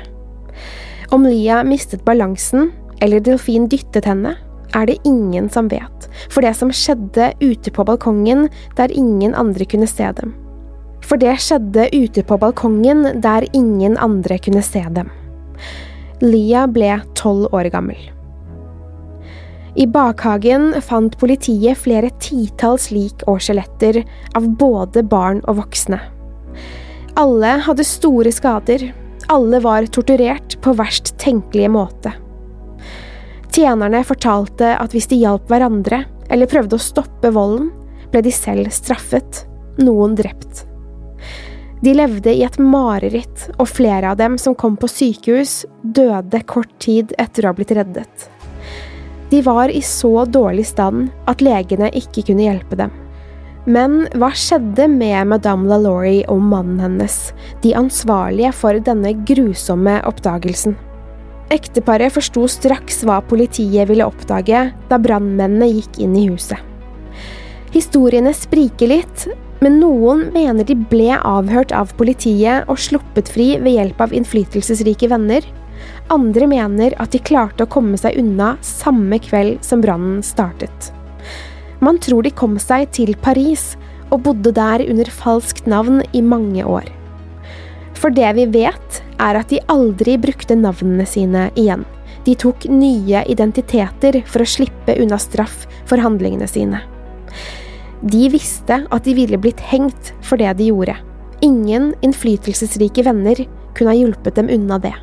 Om 1.14 1.24
Lia 1.26 1.64
mistet 1.66 2.04
balansen, 2.06 2.70
eller 3.02 3.22
Delfin 3.24 3.66
dyttet 3.70 4.06
henne, 4.06 4.36
er 4.76 4.86
det 4.86 4.98
ingen 5.08 5.48
som 5.50 5.70
vet, 5.72 6.08
for 6.28 6.44
det 6.44 6.52
som 6.58 6.70
skjedde 6.70 7.32
ute 7.40 7.72
på 7.74 7.86
balkongen 7.88 8.46
der 8.76 8.92
ingen 8.92 9.34
andre 9.34 9.66
kunne 9.66 9.88
se 9.90 10.10
dem. 10.20 10.34
For 11.02 11.18
det 11.20 11.38
skjedde 11.40 11.88
ute 11.94 12.22
på 12.26 12.38
balkongen 12.38 13.22
der 13.24 13.48
ingen 13.56 13.96
andre 13.96 14.38
kunne 14.44 14.62
se 14.62 14.84
dem. 14.92 15.10
Lia 16.20 16.66
ble 16.68 16.98
tolv 17.18 17.48
år 17.54 17.70
gammel. 17.72 18.17
I 19.78 19.86
bakhagen 19.86 20.72
fant 20.82 21.14
politiet 21.20 21.78
flere 21.78 22.08
titalls 22.18 22.88
lik 22.90 23.20
og 23.30 23.38
skjeletter 23.44 24.00
av 24.34 24.46
både 24.58 25.04
barn 25.06 25.38
og 25.46 25.60
voksne. 25.60 26.00
Alle 27.18 27.52
hadde 27.62 27.86
store 27.86 28.32
skader, 28.34 28.88
alle 29.30 29.60
var 29.62 29.86
torturert 29.94 30.56
på 30.64 30.72
verst 30.78 31.12
tenkelige 31.22 31.70
måte. 31.70 32.10
Tjenerne 33.54 34.00
fortalte 34.06 34.72
at 34.78 34.94
hvis 34.94 35.06
de 35.12 35.20
hjalp 35.20 35.46
hverandre 35.50 36.00
eller 36.28 36.50
prøvde 36.50 36.74
å 36.74 36.82
stoppe 36.82 37.30
volden, 37.34 37.70
ble 38.10 38.22
de 38.26 38.32
selv 38.34 38.72
straffet, 38.74 39.44
noen 39.78 40.16
drept. 40.18 40.64
De 41.84 41.92
levde 41.94 42.34
i 42.34 42.42
et 42.42 42.58
mareritt, 42.58 43.46
og 43.62 43.70
flere 43.70 44.10
av 44.10 44.18
dem 44.18 44.34
som 44.42 44.56
kom 44.58 44.74
på 44.80 44.90
sykehus, 44.90 45.60
døde 45.82 46.42
kort 46.50 46.72
tid 46.82 47.14
etter 47.18 47.46
å 47.46 47.52
ha 47.52 47.58
blitt 47.58 47.76
reddet. 47.78 48.26
De 49.30 49.42
var 49.44 49.68
i 49.68 49.82
så 49.84 50.24
dårlig 50.24 50.66
stand 50.70 51.10
at 51.28 51.44
legene 51.44 51.90
ikke 51.96 52.24
kunne 52.30 52.46
hjelpe 52.46 52.78
dem. 52.80 52.92
Men 53.68 54.06
hva 54.16 54.30
skjedde 54.32 54.86
med 54.88 55.28
madame 55.28 55.68
LaLaurie 55.68 56.24
og 56.32 56.40
mannen 56.40 56.80
hennes, 56.80 57.16
de 57.60 57.74
ansvarlige 57.76 58.54
for 58.56 58.78
denne 58.80 59.12
grusomme 59.28 59.98
oppdagelsen? 60.08 60.78
Ekteparet 61.52 62.12
forsto 62.12 62.46
straks 62.48 63.02
hva 63.08 63.18
politiet 63.24 63.88
ville 63.88 64.06
oppdage 64.08 64.62
da 64.88 65.00
brannmennene 65.00 65.68
gikk 65.74 66.00
inn 66.04 66.16
i 66.16 66.26
huset. 66.30 66.60
Historiene 67.72 68.32
spriker 68.36 68.88
litt, 68.88 69.26
men 69.60 69.76
noen 69.82 70.28
mener 70.32 70.64
de 70.64 70.76
ble 70.88 71.16
avhørt 71.16 71.72
av 71.76 71.92
politiet 71.98 72.68
og 72.70 72.80
sluppet 72.80 73.28
fri 73.32 73.50
ved 73.60 73.74
hjelp 73.74 74.00
av 74.06 74.14
innflytelsesrike 74.16 75.10
venner, 75.12 75.44
andre 76.12 76.46
mener 76.50 76.94
at 77.02 77.12
de 77.14 77.20
klarte 77.22 77.64
å 77.64 77.70
komme 77.70 77.98
seg 78.00 78.18
unna 78.20 78.54
samme 78.64 79.18
kveld 79.22 79.64
som 79.66 79.82
brannen 79.84 80.22
startet. 80.26 80.92
Man 81.84 82.00
tror 82.02 82.26
de 82.26 82.34
kom 82.34 82.56
seg 82.58 82.88
til 82.96 83.14
Paris 83.22 83.76
og 84.08 84.24
bodde 84.26 84.52
der 84.56 84.82
under 84.88 85.10
falskt 85.12 85.68
navn 85.70 86.00
i 86.12 86.22
mange 86.24 86.64
år. 86.66 86.88
For 87.98 88.14
det 88.14 88.30
vi 88.36 88.46
vet, 88.50 89.00
er 89.18 89.38
at 89.38 89.50
de 89.50 89.60
aldri 89.70 90.16
brukte 90.20 90.56
navnene 90.58 91.06
sine 91.06 91.48
igjen. 91.58 91.84
De 92.26 92.34
tok 92.38 92.66
nye 92.70 93.24
identiteter 93.30 94.20
for 94.26 94.44
å 94.44 94.48
slippe 94.48 94.94
unna 95.02 95.18
straff 95.22 95.66
for 95.88 96.00
handlingene 96.02 96.46
sine. 96.50 96.82
De 98.02 98.28
visste 98.30 98.84
at 98.84 99.04
de 99.04 99.14
ville 99.16 99.40
blitt 99.40 99.60
hengt 99.72 100.12
for 100.22 100.38
det 100.38 100.52
de 100.60 100.70
gjorde. 100.70 100.94
Ingen 101.42 101.92
innflytelsesrike 102.02 103.02
venner 103.06 103.42
kunne 103.74 103.92
ha 103.92 103.98
hjulpet 103.98 104.38
dem 104.38 104.50
unna 104.54 104.78
det. 104.82 104.94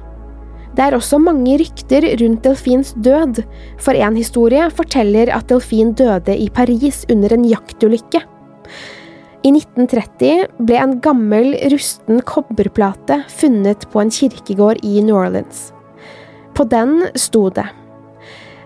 Det 0.76 0.84
er 0.84 0.96
også 0.98 1.22
mange 1.24 1.56
rykter 1.62 2.04
rundt 2.20 2.42
Delfins 2.44 2.92
død, 3.00 3.40
for 3.80 3.96
en 3.96 4.18
historie 4.20 4.66
forteller 4.76 5.32
at 5.32 5.48
Delfin 5.48 5.94
døde 5.96 6.36
i 6.36 6.50
Paris 6.52 7.06
under 7.12 7.32
en 7.32 7.46
jaktulykke. 7.48 8.20
I 9.46 9.52
1930 9.54 10.66
ble 10.66 10.82
en 10.82 10.98
gammel, 11.06 11.54
rusten 11.72 12.20
kobberplate 12.28 13.22
funnet 13.32 13.86
på 13.94 14.02
en 14.02 14.12
kirkegård 14.12 14.82
i 14.84 15.00
New 15.06 15.16
Orleans. 15.16 15.70
På 16.58 16.66
den 16.68 17.06
sto 17.16 17.48
det 17.54 17.68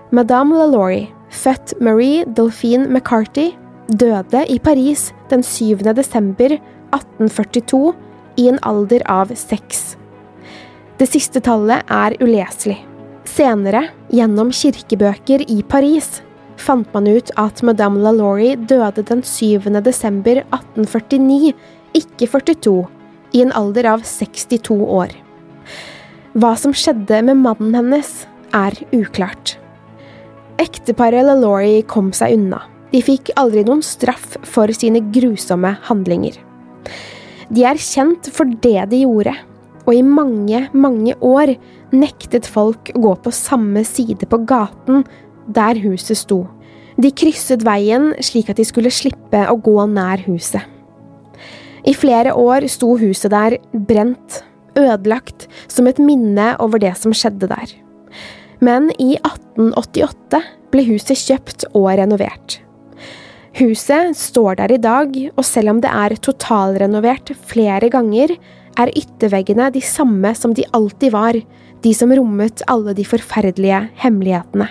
Madame 0.10 0.58
LaLaurie, 0.58 1.12
født 1.30 1.76
Marie 1.82 2.26
Delphine 2.26 2.88
McCarty, 2.89 3.52
døde 3.91 4.45
i 4.50 4.58
Paris 4.58 5.12
den 5.30 5.43
7. 5.45 5.84
desember 5.93 6.58
1842 6.58 7.93
i 8.41 8.50
en 8.50 8.58
alder 8.65 9.06
av 9.06 9.36
seks. 9.38 9.98
Det 10.99 11.07
siste 11.07 11.39
tallet 11.39 11.88
er 11.95 12.17
uleselig. 12.19 12.75
Senere, 13.23 13.85
gjennom 14.12 14.49
kirkebøker 14.51 15.45
i 15.47 15.62
Paris, 15.63 16.17
fant 16.59 16.89
man 16.91 17.07
ut 17.07 17.31
at 17.39 17.62
madame 17.63 18.01
LaLaurie 18.03 18.57
døde 18.67 19.05
den 19.07 19.21
7. 19.23 19.69
desember 19.85 20.41
1849, 20.41 21.53
ikke 21.95 22.27
42, 22.27 22.73
i 23.31 23.45
en 23.45 23.55
alder 23.55 23.88
av 23.93 24.03
62 24.03 24.75
år. 24.75 25.15
Hva 26.35 26.51
som 26.59 26.75
skjedde 26.75 27.21
med 27.29 27.45
mannen 27.45 27.79
hennes, 27.79 28.12
er 28.51 28.75
uklart. 28.91 29.55
Ekteparet 30.59 31.23
LaLaurie 31.23 31.85
kom 31.88 32.12
seg 32.17 32.35
unna. 32.35 32.65
De 32.91 32.99
fikk 33.05 33.31
aldri 33.39 33.63
noen 33.63 33.85
straff 33.85 34.33
for 34.43 34.73
sine 34.75 34.99
grusomme 35.15 35.77
handlinger. 35.88 36.35
De 37.47 37.63
er 37.63 37.79
kjent 37.79 38.27
for 38.33 38.49
det 38.65 38.89
de 38.91 39.05
gjorde, 39.05 39.38
og 39.89 39.95
i 39.97 40.06
mange, 40.06 40.67
mange 40.78 41.15
år 41.25 41.56
nektet 41.89 42.45
folk 42.45 42.91
å 42.93 43.02
gå 43.02 43.13
på 43.25 43.34
samme 43.34 43.82
side 43.88 44.30
på 44.30 44.38
gaten 44.45 45.02
der 45.49 45.80
huset 45.82 46.19
sto. 46.21 46.43
De 47.02 47.10
krysset 47.10 47.63
veien 47.65 48.12
slik 48.21 48.52
at 48.52 48.60
de 48.60 48.67
skulle 48.67 48.93
slippe 48.93 49.41
å 49.49 49.58
gå 49.58 49.73
nær 49.89 50.21
huset. 50.28 50.62
I 51.88 51.95
flere 51.97 52.36
år 52.38 52.67
sto 52.69 52.91
huset 52.99 53.32
der 53.34 53.58
brent, 53.73 54.43
ødelagt, 54.78 55.47
som 55.71 55.88
et 55.89 55.97
minne 55.97 56.52
over 56.62 56.82
det 56.84 56.93
som 56.99 57.15
skjedde 57.15 57.49
der. 57.49 57.73
Men 58.62 58.91
i 58.99 59.15
1888 59.17 60.43
ble 60.69 60.86
huset 60.91 61.17
kjøpt 61.17 61.65
og 61.71 61.89
renovert. 61.97 62.60
Huset 63.58 64.13
står 64.19 64.60
der 64.60 64.75
i 64.75 64.82
dag, 64.84 65.15
og 65.34 65.45
selv 65.47 65.73
om 65.73 65.82
det 65.82 65.89
er 65.89 66.19
totalrenovert 66.21 67.34
flere 67.49 67.89
ganger, 67.89 68.36
er 68.79 68.91
ytterveggene 68.97 69.69
de 69.73 69.82
samme 69.84 70.34
som 70.38 70.53
de 70.53 70.65
alltid 70.75 71.13
var, 71.15 71.39
de 71.82 71.93
som 71.95 72.12
rommet 72.13 72.63
alle 72.67 72.93
de 72.93 73.05
forferdelige 73.08 73.82
hemmelighetene. 74.03 74.67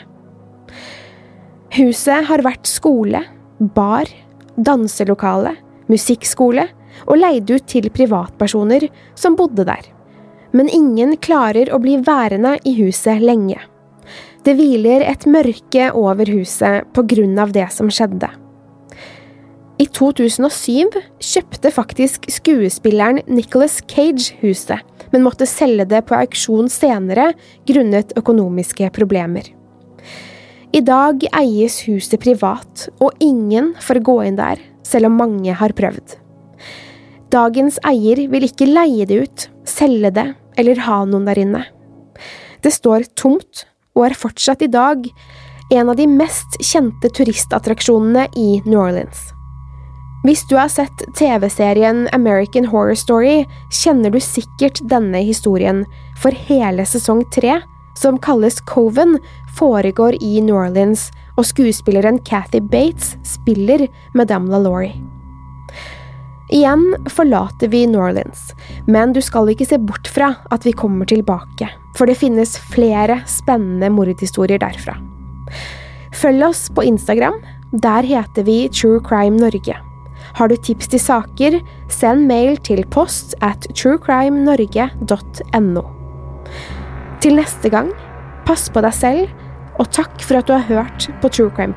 Huset 1.78 2.26
har 2.28 2.42
vært 2.44 2.68
skole, 2.68 3.22
bar, 3.58 4.08
danselokale, 4.56 5.54
musikkskole 5.88 6.66
og 7.06 7.20
leid 7.20 7.50
ut 7.52 7.66
til 7.70 7.90
privatpersoner 7.94 8.88
som 9.18 9.36
bodde 9.38 9.66
der. 9.68 9.84
Men 10.56 10.70
ingen 10.72 11.16
klarer 11.20 11.70
å 11.72 11.80
bli 11.82 11.98
værende 12.04 12.56
i 12.64 12.74
huset 12.80 13.20
lenge. 13.22 13.60
Det 14.44 14.54
hviler 14.56 15.04
et 15.04 15.26
mørke 15.28 15.90
over 15.92 16.30
huset 16.32 16.88
på 16.96 17.04
grunn 17.10 17.36
av 17.40 17.52
det 17.52 17.66
som 17.74 17.90
skjedde. 17.92 18.30
I 19.78 19.84
2007 19.94 20.96
kjøpte 21.22 21.70
faktisk 21.70 22.24
skuespilleren 22.34 23.20
Nicholas 23.30 23.76
Cage 23.86 24.34
huset, 24.40 24.82
men 25.12 25.22
måtte 25.22 25.46
selge 25.46 25.86
det 25.86 26.00
på 26.08 26.16
auksjon 26.18 26.66
senere 26.72 27.28
grunnet 27.68 28.10
økonomiske 28.18 28.90
problemer. 28.96 29.46
I 30.74 30.82
dag 30.82 31.22
eies 31.30 31.78
huset 31.86 32.18
privat, 32.20 32.88
og 32.98 33.14
ingen 33.22 33.70
får 33.78 34.02
gå 34.02 34.18
inn 34.26 34.40
der, 34.40 34.58
selv 34.82 35.12
om 35.12 35.16
mange 35.20 35.54
har 35.54 35.76
prøvd. 35.78 36.18
Dagens 37.30 37.78
eier 37.86 38.26
vil 38.32 38.50
ikke 38.50 38.66
leie 38.66 39.06
det 39.06 39.22
ut, 39.22 39.48
selge 39.68 40.10
det 40.18 40.28
eller 40.58 40.84
ha 40.88 41.04
noen 41.06 41.30
der 41.30 41.38
inne. 41.38 41.64
Det 42.66 42.74
står 42.74 43.06
tomt, 43.14 43.62
og 43.94 44.08
er 44.10 44.18
fortsatt 44.18 44.66
i 44.66 44.72
dag 44.74 45.06
en 45.70 45.88
av 45.92 45.96
de 45.98 46.10
mest 46.10 46.58
kjente 46.64 47.14
turistattraksjonene 47.14 48.26
i 48.34 48.48
New 48.66 48.80
Orleans. 48.82 49.28
Hvis 50.26 50.42
du 50.50 50.56
har 50.58 50.68
sett 50.68 51.02
TV-serien 51.14 52.08
American 52.12 52.66
Horror 52.66 52.96
Story, 52.98 53.44
kjenner 53.70 54.10
du 54.10 54.18
sikkert 54.20 54.80
denne 54.90 55.20
historien, 55.22 55.84
for 56.18 56.34
hele 56.34 56.82
sesong 56.90 57.22
tre, 57.30 57.60
som 57.98 58.18
kalles 58.22 58.58
Coven, 58.66 59.20
foregår 59.58 60.18
i 60.18 60.40
New 60.42 60.58
Orleans, 60.58 61.08
og 61.38 61.46
skuespilleren 61.46 62.18
Cathy 62.26 62.58
Bates 62.58 63.14
spiller 63.22 63.86
Madame 64.18 64.50
LaLaurie. 64.50 64.98
Igjen 66.50 66.82
forlater 67.12 67.70
vi 67.70 67.84
New 67.86 68.02
Orleans, 68.02 68.50
men 68.90 69.12
du 69.14 69.20
skal 69.22 69.52
ikke 69.52 69.68
se 69.68 69.78
bort 69.78 70.08
fra 70.10 70.32
at 70.50 70.66
vi 70.66 70.74
kommer 70.74 71.06
tilbake, 71.06 71.68
for 71.94 72.10
det 72.10 72.18
finnes 72.18 72.56
flere 72.72 73.20
spennende 73.30 73.92
mordhistorier 73.94 74.58
derfra. 74.58 74.96
Følg 76.18 76.48
oss 76.48 76.66
på 76.74 76.88
Instagram, 76.88 77.38
der 77.70 78.02
heter 78.08 78.48
vi 78.48 78.64
True 78.72 78.98
Crime 79.04 79.38
Norge. 79.38 79.76
Har 80.34 80.48
du 80.48 80.56
tips 80.56 80.88
til 80.92 81.00
saker, 81.00 81.60
send 81.88 82.26
mail 82.28 82.56
til 82.60 82.84
post 82.90 83.34
at 83.40 83.66
truecrimenorge.no. 83.72 85.82
Til 87.22 87.38
neste 87.38 87.72
gang, 87.72 87.92
pass 88.46 88.68
på 88.70 88.82
deg 88.84 88.94
selv, 88.94 89.28
og 89.78 89.92
takk 89.94 90.24
for 90.24 90.40
at 90.40 90.48
du 90.48 90.56
har 90.56 90.70
hørt 90.70 91.10
på 91.22 91.30
True 91.30 91.54
Crime 91.54 91.76